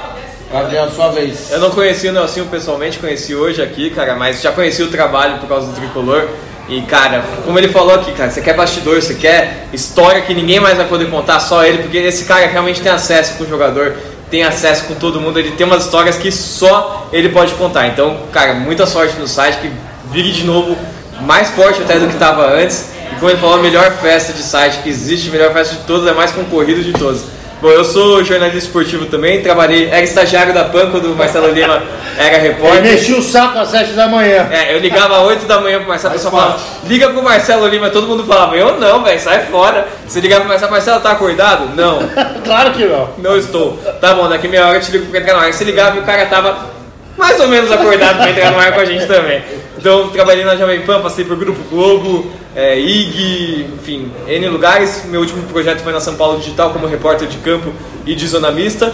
Gabriel, 0.52 0.92
sua 0.92 1.10
vez. 1.10 1.50
Eu 1.50 1.60
não 1.60 1.72
conheci 1.72 2.10
o 2.10 2.12
Nelsinho 2.12 2.46
pessoalmente, 2.48 3.00
conheci 3.00 3.34
hoje 3.34 3.62
aqui, 3.62 3.90
cara, 3.90 4.16
mas 4.16 4.42
já 4.42 4.52
conheci 4.52 4.84
o 4.84 4.92
trabalho 4.92 5.40
por 5.40 5.48
causa 5.48 5.68
do 5.68 5.74
tricolor. 5.74 6.28
E, 6.68 6.82
cara, 6.82 7.24
como 7.46 7.58
ele 7.58 7.70
falou 7.70 7.96
aqui, 7.96 8.12
cara, 8.12 8.30
você 8.30 8.42
quer 8.42 8.54
bastidor, 8.54 9.02
você 9.02 9.14
quer 9.14 9.68
história 9.72 10.22
que 10.22 10.34
ninguém 10.34 10.60
mais 10.60 10.78
vai 10.78 10.88
poder 10.88 11.10
contar, 11.10 11.40
só 11.40 11.66
ele, 11.66 11.80
porque 11.80 11.98
esse 11.98 12.26
cara 12.26 12.46
realmente 12.48 12.82
tem 12.82 12.92
acesso 12.92 13.38
com 13.38 13.46
o 13.46 13.48
jogador, 13.48 13.96
tem 14.30 14.44
acesso 14.44 14.86
com 14.86 14.96
todo 14.96 15.20
mundo, 15.22 15.40
ele 15.40 15.52
tem 15.52 15.66
umas 15.66 15.86
histórias 15.86 16.18
que 16.18 16.32
só 16.32 17.08
ele 17.14 17.30
pode 17.30 17.54
contar. 17.54 17.88
Então, 17.88 18.18
cara, 18.32 18.54
muita 18.54 18.86
sorte 18.86 19.18
no 19.18 19.28
site, 19.28 19.58
que 19.60 19.72
vire 20.12 20.32
de 20.32 20.44
novo 20.44 20.78
mais 21.22 21.50
forte 21.50 21.82
até 21.82 21.98
do 21.98 22.08
que 22.08 22.14
estava 22.14 22.54
antes. 22.54 22.90
E 23.12 23.16
como 23.16 23.30
ele 23.30 23.40
falou, 23.40 23.56
a 23.56 23.62
melhor 23.62 23.92
festa 24.02 24.34
de 24.34 24.44
site 24.44 24.82
que 24.82 24.90
existe, 24.90 25.30
a 25.30 25.32
melhor 25.32 25.54
festa 25.54 25.76
de 25.76 25.82
todas, 25.84 26.08
é 26.08 26.14
mais 26.14 26.32
concorrido 26.32 26.84
de 26.84 26.94
todos. 26.94 27.24
Bom, 27.62 27.70
eu 27.70 27.84
sou 27.86 28.24
jornalista 28.24 28.58
esportivo 28.58 29.06
também, 29.06 29.42
trabalhei, 29.42 29.88
era 29.88 30.02
estagiário 30.02 30.52
da 30.52 30.64
PAN 30.66 30.90
quando 30.90 31.12
o 31.12 31.16
Marcelo 31.16 31.48
Lima 31.52 31.84
era 32.18 32.38
Ele 32.38 32.48
repórter. 32.48 32.82
mexia 32.82 33.16
o 33.16 33.22
saco 33.22 33.60
às 33.60 33.70
7 33.70 33.92
da 33.92 34.08
manhã. 34.08 34.48
É, 34.52 34.74
eu 34.74 34.80
ligava 34.80 35.16
às 35.18 35.28
8 35.28 35.46
da 35.46 35.62
manhã 35.62 35.78
pro 35.78 35.88
Marcelo, 35.88 36.16
o 36.16 36.18
pessoal 36.18 36.34
falava, 36.34 36.60
liga 36.88 37.10
pro 37.12 37.22
Marcelo 37.22 37.68
Lima, 37.68 37.92
todo 37.92 38.08
mundo 38.08 38.24
falava, 38.26 38.56
eu 38.56 38.80
não, 38.80 39.04
velho, 39.04 39.20
sai 39.20 39.46
fora. 39.46 39.88
Você 40.08 40.20
ligava 40.20 40.42
pro 40.42 40.50
Marcelo, 40.50 40.72
Marcelo, 40.72 41.00
tá 41.02 41.12
acordado? 41.12 41.76
Não, 41.76 42.00
claro 42.44 42.72
que 42.72 42.84
não. 42.86 43.10
não 43.20 43.38
estou. 43.38 43.78
Tá 44.02 44.16
bom, 44.16 44.28
daqui 44.28 44.48
meia 44.48 44.66
hora 44.66 44.78
eu 44.78 44.82
te 44.82 44.92
ligo 44.92 45.06
pra 45.06 45.20
entrar 45.20 45.34
no 45.36 45.40
ar. 45.42 45.54
Você 45.54 45.64
ligava 45.64 45.98
e 45.98 46.00
o 46.00 46.04
cara 46.04 46.26
tava 46.26 46.72
mais 47.16 47.40
ou 47.40 47.48
menos 47.48 47.72
acordado 47.72 48.18
pra 48.18 48.30
entrar 48.32 48.52
no 48.52 48.60
ar 48.60 48.72
com 48.72 48.80
a 48.80 48.86
gente 48.86 49.06
também. 49.06 49.44
Então, 49.82 50.10
trabalhei 50.10 50.46
na 50.46 50.56
Jovem 50.56 50.82
Pan, 50.82 51.02
passei 51.02 51.26
por 51.26 51.36
Grupo 51.36 51.60
Globo, 51.68 52.32
é, 52.56 52.80
IG, 52.80 53.66
enfim, 53.74 54.12
N 54.28 54.48
lugares. 54.50 55.06
Meu 55.06 55.22
último 55.22 55.42
projeto 55.48 55.80
foi 55.80 55.92
na 55.92 56.00
São 56.00 56.14
Paulo 56.14 56.38
Digital 56.38 56.70
como 56.70 56.86
repórter 56.86 57.28
de 57.28 57.38
campo 57.38 57.74
e 58.06 58.14
de 58.14 58.28
zona 58.28 58.52
mista. 58.52 58.94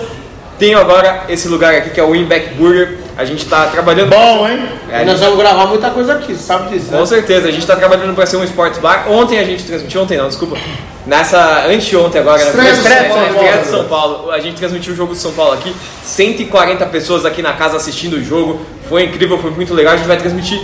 Tenho 0.58 0.80
agora 0.80 1.26
esse 1.28 1.50
lugar 1.50 1.76
aqui 1.76 1.89
que 1.89 2.00
é 2.00 2.04
o 2.04 2.12
Winback 2.12 2.54
Burger. 2.54 3.00
A 3.17 3.25
gente 3.25 3.45
tá 3.47 3.65
trabalhando. 3.67 4.10
Bom, 4.12 4.47
hein? 4.47 4.63
É, 4.91 5.03
Nós 5.03 5.17
gente- 5.17 5.25
vamos 5.25 5.39
gravar 5.39 5.65
muita 5.65 5.89
coisa 5.89 6.13
aqui, 6.13 6.34
você 6.36 6.43
sabe 6.43 6.69
disso, 6.69 6.91
né? 6.91 6.99
com 6.99 7.06
certeza, 7.06 7.47
a 7.47 7.51
gente 7.51 7.62
está 7.62 7.75
trabalhando 7.75 8.13
para 8.13 8.25
ser 8.27 8.38
um 8.38 8.43
esportes 8.43 8.80
bar. 8.80 9.06
Ontem 9.10 9.39
a 9.39 9.43
gente 9.43 9.63
transmitiu, 9.63 10.01
ontem 10.03 10.17
não, 10.17 10.27
desculpa. 10.27 10.56
Nessa, 11.06 11.65
anteontem 11.67 12.21
agora, 12.21 12.43
na 12.43 12.49
Estreia 12.49 12.71
estreia, 12.73 13.58
de 13.63 13.67
São 13.69 13.86
Paulo, 13.86 14.30
a 14.32 14.39
gente 14.39 14.58
transmitiu 14.58 14.93
o 14.93 14.95
jogo 14.95 15.13
de 15.13 15.19
São 15.19 15.32
Paulo 15.32 15.53
aqui. 15.53 15.73
140 16.03 16.86
pessoas 16.88 17.25
aqui 17.25 17.41
na 17.41 17.53
casa 17.53 17.77
assistindo 17.77 18.17
o 18.17 18.23
jogo. 18.23 18.60
Foi 18.89 19.03
incrível, 19.06 19.38
foi 19.39 19.51
muito 19.51 19.73
legal. 19.73 19.93
A 19.93 19.97
gente 19.97 20.08
vai 20.08 20.17
transmitir 20.17 20.60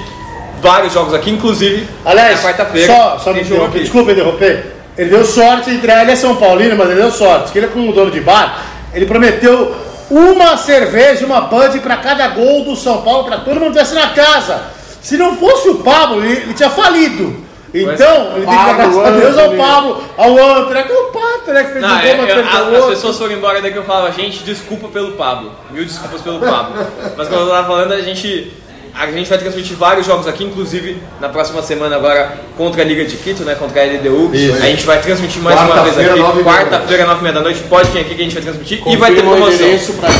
vários 0.61 0.93
jogos 0.93 1.13
aqui, 1.13 1.29
inclusive 1.31 1.87
Aliás, 2.05 2.35
na 2.41 2.49
quarta-feira. 2.49 2.93
só, 2.93 3.17
só 3.19 3.33
me 3.33 3.39
jogo 3.39 3.53
interromper, 3.55 3.69
aqui. 3.69 3.79
desculpa 3.79 4.11
interromper. 4.11 4.65
Ele 4.97 5.09
deu 5.09 5.25
sorte 5.25 5.69
de 5.71 5.77
entrar, 5.77 6.01
ele 6.03 6.11
é 6.11 6.15
São 6.15 6.35
Paulino, 6.35 6.75
mas 6.77 6.89
ele 6.89 7.01
deu 7.01 7.11
sorte. 7.11 7.51
Que 7.51 7.57
ele 7.59 7.65
é 7.65 7.69
como 7.69 7.91
dono 7.91 8.11
de 8.11 8.19
bar, 8.19 8.63
ele 8.93 9.05
prometeu 9.05 9.73
uma 10.09 10.57
cerveja, 10.57 11.25
uma 11.25 11.41
Bud 11.41 11.79
para 11.79 11.97
cada 11.97 12.27
gol 12.29 12.63
do 12.65 12.75
São 12.75 13.01
Paulo, 13.01 13.25
para 13.25 13.39
todo 13.39 13.59
mundo 13.59 13.71
tivesse 13.71 13.95
na 13.95 14.09
casa. 14.09 14.61
Se 15.01 15.17
não 15.17 15.35
fosse 15.35 15.69
o 15.69 15.75
Pablo, 15.79 16.23
ele, 16.23 16.33
ele 16.43 16.53
tinha 16.53 16.69
falido. 16.69 17.43
Então, 17.73 18.35
ele 18.35 18.45
tem 18.45 18.57
que 18.57 18.65
dar 18.65 18.73
graças 18.75 18.97
a 18.97 19.09
Deus 19.09 19.37
ao. 19.37 19.53
Pablo, 19.55 20.03
ao 20.15 20.37
Antônio, 20.37 20.85
que 20.85 20.91
é 20.91 20.95
o 20.95 21.05
Pato, 21.05 21.51
né, 21.51 21.63
que 21.63 21.71
fez 21.71 21.81
Não, 21.81 21.89
um 21.89 21.99
é, 21.99 22.01
gol, 22.15 22.17
mas 22.17 22.29
eu- 22.29 22.35
perdeu 22.35 22.71
o 22.71 22.77
as 22.77 22.89
pessoas 22.91 23.17
foram 23.17 23.33
embora 23.33 23.61
daqui 23.61 23.75
eu 23.75 23.83
falava, 23.83 24.11
gente, 24.11 24.43
desculpa 24.43 24.89
pelo 24.89 25.13
Pablo. 25.13 25.51
Mil 25.71 25.83
desculpas 25.83 26.21
pelo 26.21 26.39
Pablo. 26.39 26.85
Mas 27.17 27.27
como 27.27 27.41
eu 27.41 27.49
tava 27.49 27.67
falando, 27.67 27.93
a 27.93 28.01
gente. 28.01 28.53
A 28.95 29.07
gente 29.11 29.27
vai 29.27 29.37
transmitir 29.39 29.75
vários 29.75 30.05
jogos 30.05 30.27
aqui, 30.27 30.43
inclusive 30.43 31.01
na 31.19 31.27
próxima 31.27 31.63
semana 31.63 31.95
agora 31.95 32.37
contra 32.55 32.83
a 32.83 32.85
Liga 32.85 33.03
de 33.03 33.17
Quito, 33.17 33.43
né? 33.43 33.55
Contra 33.55 33.81
a 33.81 33.85
LDU. 33.85 34.31
A 34.61 34.67
gente 34.67 34.85
vai 34.85 35.01
transmitir 35.01 35.41
mais 35.41 35.59
uma 35.59 35.83
vez 35.83 35.97
aqui. 35.97 36.19
Quarta-feira, 36.43 37.05
nove 37.05 37.19
e 37.19 37.23
meia 37.23 37.33
da 37.33 37.41
noite. 37.41 37.61
Pode 37.61 37.89
vir 37.89 37.99
aqui 38.01 38.13
que 38.13 38.21
a 38.21 38.23
gente 38.23 38.33
vai 38.35 38.43
transmitir. 38.43 38.83
e 38.85 38.95
vai 38.95 39.13
ter 39.15 39.23
Confirma 39.23 39.47
promoção. 39.47 39.67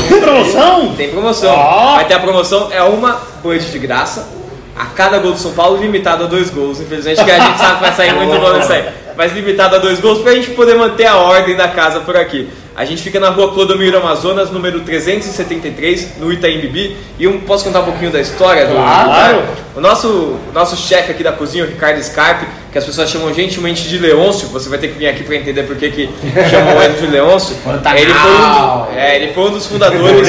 Tem 0.08 0.20
promoção? 0.20 0.94
Tem 0.96 1.10
promoção. 1.10 1.54
Ó. 1.54 1.94
Vai 1.94 2.04
ter 2.06 2.14
a 2.14 2.18
promoção, 2.18 2.68
é 2.72 2.82
uma 2.82 3.20
Bud 3.42 3.64
de 3.64 3.78
graça. 3.78 4.28
A 4.76 4.86
cada 4.86 5.18
gol 5.18 5.32
do 5.32 5.38
São 5.38 5.52
Paulo, 5.52 5.80
limitado 5.80 6.24
a 6.24 6.26
dois 6.26 6.50
gols. 6.50 6.80
Infelizmente, 6.80 7.24
que 7.24 7.30
a 7.30 7.38
gente 7.38 7.58
sabe 7.58 7.74
que 7.76 7.80
vai 7.80 7.92
sair 7.92 8.12
muito 8.12 8.40
bom 8.40 8.56
nisso 8.56 8.72
aí. 8.72 8.86
Mas 9.16 9.32
limitado 9.32 9.76
a 9.76 9.78
dois 9.78 10.00
gols 10.00 10.18
pra 10.18 10.34
gente 10.34 10.50
poder 10.50 10.74
manter 10.74 11.06
a 11.06 11.16
ordem 11.16 11.54
da 11.54 11.68
casa 11.68 12.00
por 12.00 12.16
aqui. 12.16 12.48
A 12.76 12.84
gente 12.84 13.02
fica 13.02 13.20
na 13.20 13.28
rua 13.30 13.52
Clodomiro 13.52 13.96
Amazonas, 13.96 14.50
número 14.50 14.80
373, 14.80 16.18
no 16.18 16.32
Itaim 16.32 16.58
Bibi. 16.58 16.96
E 17.18 17.22
eu 17.24 17.32
posso 17.46 17.62
contar 17.64 17.80
um 17.80 17.84
pouquinho 17.84 18.10
da 18.10 18.20
história 18.20 18.66
do 18.66 18.72
Claro. 18.74 19.08
lugar? 19.36 19.44
O 19.76 19.80
nosso, 19.80 20.08
o 20.08 20.50
nosso 20.52 20.76
chefe 20.76 21.12
aqui 21.12 21.22
da 21.22 21.30
cozinha, 21.30 21.62
o 21.64 21.68
Ricardo 21.68 22.02
Scarpe, 22.02 22.46
que 22.72 22.78
as 22.78 22.84
pessoas 22.84 23.08
chamam 23.10 23.32
gentilmente 23.32 23.88
de 23.88 23.96
Leôncio, 23.98 24.48
você 24.48 24.68
vai 24.68 24.78
ter 24.78 24.88
que 24.88 24.98
vir 24.98 25.06
aqui 25.06 25.22
pra 25.22 25.36
entender 25.36 25.62
por 25.62 25.76
que 25.76 25.88
que 25.90 26.10
chamam 26.50 26.82
ele 26.82 26.94
de 26.94 27.06
Leôncio. 27.06 27.56
Ele 28.02 28.12
foi, 28.12 28.30
um, 28.32 28.98
é, 28.98 29.16
ele 29.22 29.32
foi 29.32 29.44
um 29.44 29.50
dos 29.52 29.66
fundadores. 29.66 30.28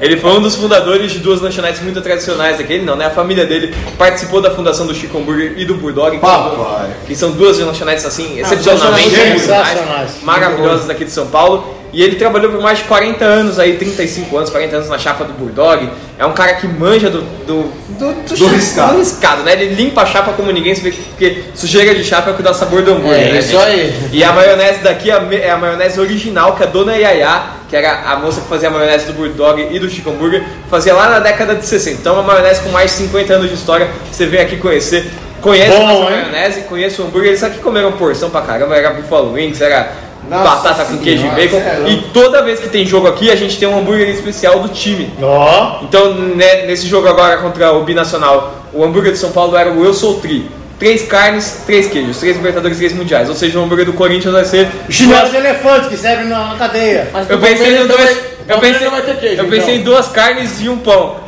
Ele 0.00 0.16
foi 0.16 0.30
um 0.32 0.40
dos 0.40 0.56
fundadores 0.56 1.12
de 1.12 1.18
duas 1.18 1.40
lanchonetes 1.40 1.80
muito 1.82 2.00
tradicionais 2.00 2.58
aqui. 2.58 2.72
Ele 2.72 2.84
não, 2.84 2.96
né? 2.96 3.06
A 3.06 3.10
família 3.10 3.44
dele 3.44 3.74
participou 3.98 4.40
da 4.40 4.50
fundação 4.50 4.86
do 4.86 4.94
Chico 4.94 5.18
Hambúrguer 5.18 5.54
e 5.56 5.64
do 5.64 5.74
Bulldog. 5.74 6.18
que 6.18 6.26
são- 6.26 6.50
Papai. 6.50 6.90
que 7.06 7.14
são 7.16 7.30
duas 7.32 7.58
lanchonetes 7.58 8.04
assim, 8.06 8.38
excepcionalmente 8.40 9.10
tradicionais, 9.10 9.68
sensacionais. 9.68 10.10
maravilhosas 10.22 10.86
daqui 10.86 11.04
de 11.04 11.10
São 11.10 11.26
Paulo. 11.26 11.78
E 11.92 12.02
ele 12.04 12.14
trabalhou 12.14 12.52
por 12.52 12.62
mais 12.62 12.78
de 12.78 12.84
40 12.84 13.24
anos 13.24 13.58
aí, 13.58 13.76
35 13.76 14.36
anos, 14.36 14.48
40 14.48 14.76
anos 14.76 14.88
na 14.88 14.96
chapa 14.96 15.24
do 15.24 15.32
Bulldog. 15.32 15.90
É 16.16 16.24
um 16.24 16.32
cara 16.32 16.54
que 16.54 16.66
manja 16.68 17.10
do. 17.10 17.20
do, 17.44 17.64
do, 17.98 18.12
do, 18.28 18.36
Do 18.36 18.46
riscado. 18.46 18.92
do 18.92 18.98
riscado, 19.00 19.42
né? 19.42 19.54
Ele 19.54 19.74
limpa 19.74 20.02
a 20.02 20.06
chapa 20.06 20.32
como 20.34 20.52
ninguém, 20.52 20.72
você 20.72 20.82
vê 20.82 20.92
que- 20.92 21.02
porque 21.02 21.42
sujeira 21.52 21.92
de 21.94 22.04
chapa 22.04 22.30
é 22.30 22.32
o 22.32 22.36
que 22.36 22.44
dá 22.44 22.54
sabor 22.54 22.82
do 22.82 22.92
hambúrguer. 22.92 23.28
É, 23.28 23.32
né, 23.32 23.38
isso 23.40 23.50
gente? 23.50 23.62
aí. 23.64 23.94
E 24.12 24.22
a 24.22 24.32
maionese 24.32 24.78
daqui 24.84 25.10
é 25.10 25.14
a 25.14 25.28
é 25.34 25.50
a 25.50 25.56
maionese 25.56 25.98
original 25.98 26.54
que 26.54 26.62
a 26.62 26.66
dona 26.66 26.96
Yaya, 26.96 27.42
que 27.70 27.76
era 27.76 28.02
a 28.10 28.16
moça 28.16 28.40
que 28.40 28.48
fazia 28.48 28.68
a 28.68 28.72
maionese 28.72 29.06
do 29.06 29.12
Bulldog 29.12 29.68
e 29.70 29.78
do 29.78 29.88
Chico 29.88 30.10
Hambúrguer, 30.10 30.42
fazia 30.68 30.92
lá 30.92 31.08
na 31.08 31.18
década 31.20 31.54
de 31.54 31.64
60. 31.64 32.00
Então, 32.00 32.14
uma 32.14 32.22
maionese 32.24 32.60
com 32.62 32.70
mais 32.70 32.90
de 32.90 32.96
50 32.98 33.32
anos 33.32 33.48
de 33.48 33.54
história. 33.54 33.88
Você 34.10 34.26
vem 34.26 34.40
aqui 34.40 34.56
conhecer. 34.56 35.08
Conhece 35.40 35.78
Bom, 35.78 35.88
a 35.88 36.10
maionese, 36.10 36.62
conhece 36.62 37.00
o 37.00 37.04
hambúrguer. 37.06 37.28
Eles 37.28 37.42
aqui 37.44 37.58
comeram 37.60 37.92
porção 37.92 38.28
pra 38.28 38.42
caramba. 38.42 38.76
Era 38.76 38.90
Buffalo 38.90 39.32
Wings, 39.32 39.60
era 39.60 39.92
Nossa 40.28 40.44
batata 40.68 40.84
com 40.84 40.98
queijo 40.98 41.24
e 41.24 41.30
bacon. 41.30 41.56
é. 41.58 41.88
E 41.88 42.02
toda 42.12 42.42
vez 42.42 42.58
que 42.58 42.68
tem 42.68 42.84
jogo 42.84 43.06
aqui, 43.06 43.30
a 43.30 43.36
gente 43.36 43.56
tem 43.56 43.68
um 43.68 43.78
hambúrguer 43.78 44.08
especial 44.10 44.58
do 44.58 44.68
time. 44.68 45.10
Ó, 45.22 45.78
Então, 45.84 46.12
né, 46.12 46.66
nesse 46.66 46.88
jogo 46.88 47.06
agora 47.08 47.38
contra 47.38 47.72
o 47.72 47.84
Binacional, 47.84 48.54
o 48.72 48.84
hambúrguer 48.84 49.12
de 49.12 49.18
São 49.18 49.30
Paulo 49.30 49.56
era 49.56 49.70
o 49.70 49.84
Eu 49.84 49.94
Sou 49.94 50.20
Tri. 50.20 50.50
Três 50.80 51.02
carnes, 51.02 51.62
três 51.66 51.88
queijos, 51.88 52.16
três 52.18 52.36
Libertadores, 52.36 52.78
três 52.78 52.94
Mundiais. 52.94 53.28
Ou 53.28 53.34
seja, 53.34 53.58
o 53.58 53.62
hambúrguer 53.62 53.84
do 53.84 53.92
Corinthians 53.92 54.32
vai 54.32 54.46
ser. 54.46 54.66
chinelo 54.88 55.28
de 55.28 55.36
elefante 55.36 55.88
que 55.90 55.96
serve 55.98 56.24
na 56.24 56.56
cadeia. 56.58 57.06
Eu 57.28 57.38
pensei, 57.38 57.82
em 57.82 57.86
dois, 57.86 58.18
eu 58.48 58.58
pensei, 58.58 58.90
ter 59.02 59.20
queijo, 59.20 59.42
eu 59.42 59.48
pensei 59.48 59.74
em 59.74 59.80
então. 59.80 59.92
duas 59.92 60.08
carnes 60.08 60.58
e 60.58 60.70
um 60.70 60.78
pão. 60.78 61.20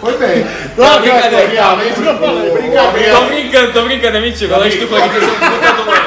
Foi 0.00 0.16
bem. 0.16 0.44
Que 0.74 0.80
vai 0.80 1.00
brincadeira. 1.00 1.62
falei, 1.62 1.90
Tô 1.92 2.52
brincadeira. 2.52 3.20
brincando, 3.28 3.72
tô 3.72 3.82
brincando, 3.82 4.16
é 4.16 4.20
mentira. 4.20 4.56
O 4.56 4.60
lanche. 4.60 4.78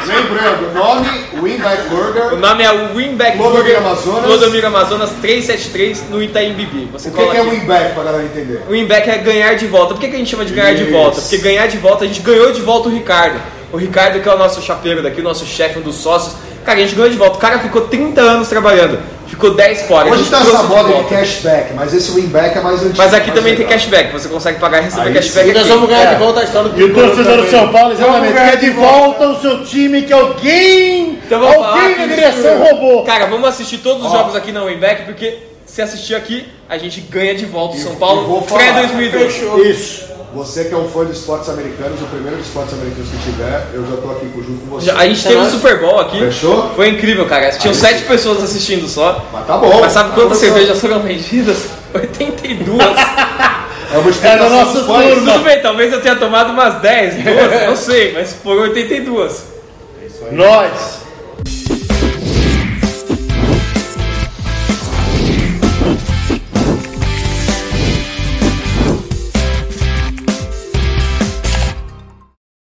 Lembrando, 0.06 0.74
nome 0.74 1.10
Winback 1.42 1.88
O 1.88 1.90
Burger. 1.90 2.38
nome 2.40 2.64
é 2.64 2.72
o 2.72 2.94
Winback 2.96 3.38
Burger 3.38 3.78
Amazonas. 3.78 4.26
Clodomiro 4.26 4.68
Amazonas 4.68 5.10
373 5.22 6.10
no 6.10 6.22
Itaim 6.22 6.54
Bibi. 6.54 6.90
Você 6.92 7.10
O 7.10 7.12
que, 7.12 7.18
cola 7.18 7.32
que 7.32 7.38
é. 7.38 7.44
Winback 7.44 7.94
pra 7.94 8.04
galera 8.04 8.24
entender? 8.24 8.62
O 8.68 8.72
Winback 8.72 9.10
é 9.10 9.18
ganhar 9.20 9.54
de 9.56 9.68
volta. 9.68 9.94
Por 9.94 10.02
que, 10.02 10.08
que 10.10 10.16
a 10.16 10.20
gente 10.20 10.30
chama 10.32 10.46
de 10.46 10.54
ganhar 10.54 10.74
de 10.74 10.84
Isso. 10.84 10.92
volta? 10.92 11.22
Porque 11.22 11.38
ganhar 11.38 11.68
de 11.68 11.78
volta, 11.78 12.04
a 12.04 12.08
gente 12.08 12.20
ganhou 12.22 12.52
de 12.52 12.62
volta 12.62 12.90
o 12.90 12.92
Ricardo. 12.92 13.40
O 13.72 13.78
Ricardo, 13.78 14.20
que 14.22 14.28
é 14.30 14.34
o 14.34 14.38
nosso 14.38 14.62
chapeiro 14.62 15.02
daqui, 15.02 15.22
o 15.22 15.24
nosso 15.24 15.46
chefe, 15.46 15.80
um 15.80 15.82
dos 15.82 15.96
sócios. 15.96 16.36
Cara, 16.66 16.78
a 16.78 16.82
gente 16.82 16.96
ganhou 16.96 17.10
de 17.10 17.18
volta. 17.18 17.38
O 17.38 17.40
cara 17.40 17.60
ficou 17.60 17.82
30 17.84 18.22
anos 18.22 18.48
trabalhando. 18.48 19.00
Ficou 19.28 19.54
10 19.56 19.82
fora. 19.84 20.10
Hoje 20.10 20.30
tá 20.30 20.40
essa 20.42 20.58
de 20.58 20.68
moda 20.68 20.94
de 20.94 21.04
cashback, 21.10 21.74
mas 21.74 21.94
esse 21.94 22.12
Winback 22.12 22.58
é 22.58 22.62
mais 22.62 22.80
antigo. 22.82 22.98
Mas 22.98 23.14
aqui 23.14 23.32
também 23.32 23.56
tem 23.56 23.66
legal. 23.66 23.74
cashback. 23.80 24.12
Você 24.14 24.30
consegue 24.30 24.60
pagar 24.60 24.80
e 24.82 24.86
receber 24.86 25.08
Aí 25.08 25.14
cashback 25.14 25.48
sim. 25.48 25.54
Nós 25.54 25.68
vamos 25.68 25.90
ganhar 25.90 26.12
É. 26.12 26.14
de 26.14 26.20
volta 26.20 26.40
a 26.40 26.44
história 26.44 26.70
do 26.70 26.80
E 26.80 26.84
o 26.84 26.94
torcedor 26.94 27.38
do 27.38 27.50
São 27.50 27.72
Paulo, 27.72 27.94
exatamente, 27.94 28.34
quer 28.34 28.58
de 28.58 28.70
volta 28.72 29.28
o 29.30 29.42
seu 29.42 29.66
time 29.66 30.02
que 30.04 30.14
alguém, 30.14 31.20
Então 31.26 31.46
alguém 31.48 31.94
que 31.96 32.00
na 32.02 32.16
direção 32.16 32.60
roubou. 32.64 33.04
Cara, 33.04 33.26
vamos 33.26 33.48
assistir 33.50 33.80
todos 33.80 34.06
os 34.06 34.12
jogos 34.12 34.36
aqui 34.36 34.52
na 34.52 34.64
Winback, 34.66 35.04
porque 35.04 35.38
se 35.66 35.82
assistir 35.82 36.14
aqui, 36.16 36.46
a 36.70 36.78
gente 36.78 37.02
ganha 37.02 37.34
de 37.34 37.46
volta 37.46 37.76
o 37.76 37.80
São 37.80 37.94
e 37.94 37.96
Paulo 37.96 38.28
vou 38.28 38.42
pré 38.44 38.68
falar. 38.68 38.82
2002. 38.82 39.66
Isso. 39.66 40.13
Você 40.34 40.66
que 40.66 40.74
é 40.74 40.78
um 40.78 40.90
fã 40.90 41.06
de 41.06 41.12
esportes 41.12 41.48
americanos, 41.50 42.02
o 42.02 42.06
primeiro 42.06 42.38
de 42.38 42.44
esportes 42.44 42.74
americanos 42.74 43.08
que 43.10 43.18
tiver, 43.32 43.68
eu 43.74 43.86
já 43.86 43.98
tô 43.98 44.10
aqui 44.12 44.26
junto 44.36 44.62
com 44.62 44.66
você. 44.76 44.88
Já- 44.88 44.98
A 44.98 45.06
gente 45.08 45.22
teve 45.24 45.36
um 45.38 45.50
Super 45.50 45.80
Bowl 45.80 46.00
aqui. 46.00 46.20
Fechou? 46.20 46.72
Foi 46.76 46.90
incrível, 46.90 47.26
cara. 47.28 47.52
Tinham 47.52 47.74
Aí 47.74 47.80
sete 47.80 48.00
sim. 48.00 48.06
pessoas 48.08 48.44
assistindo 48.44 48.88
só. 48.88 49.24
Mas 49.32 49.46
tá 49.46 49.58
bom. 49.58 49.80
Mas 49.82 49.92
sabe 49.92 50.10
Tá 50.10 50.16
quantas 50.16 50.38
cervejas 50.40 50.80
foram 50.80 51.00
vendidas? 51.02 51.58
82. 51.94 52.80
É 52.82 53.98
uma 53.98 54.08
É 54.08 54.10
explicação 54.10 54.74
dos 54.74 54.86
fãs. 54.88 55.14
turma. 55.14 55.32
Tudo 55.34 55.44
bem, 55.44 55.62
talvez 55.62 55.94
eu 55.94 56.02
tenha 56.02 56.16
tomado 56.16 56.50
umas 56.52 56.82
10, 56.82 57.14
12, 57.24 57.66
não 57.68 57.76
sei, 57.76 58.14
mas 58.14 58.34
foram 58.34 58.64
82. 58.64 59.44
Nós. 60.32 61.03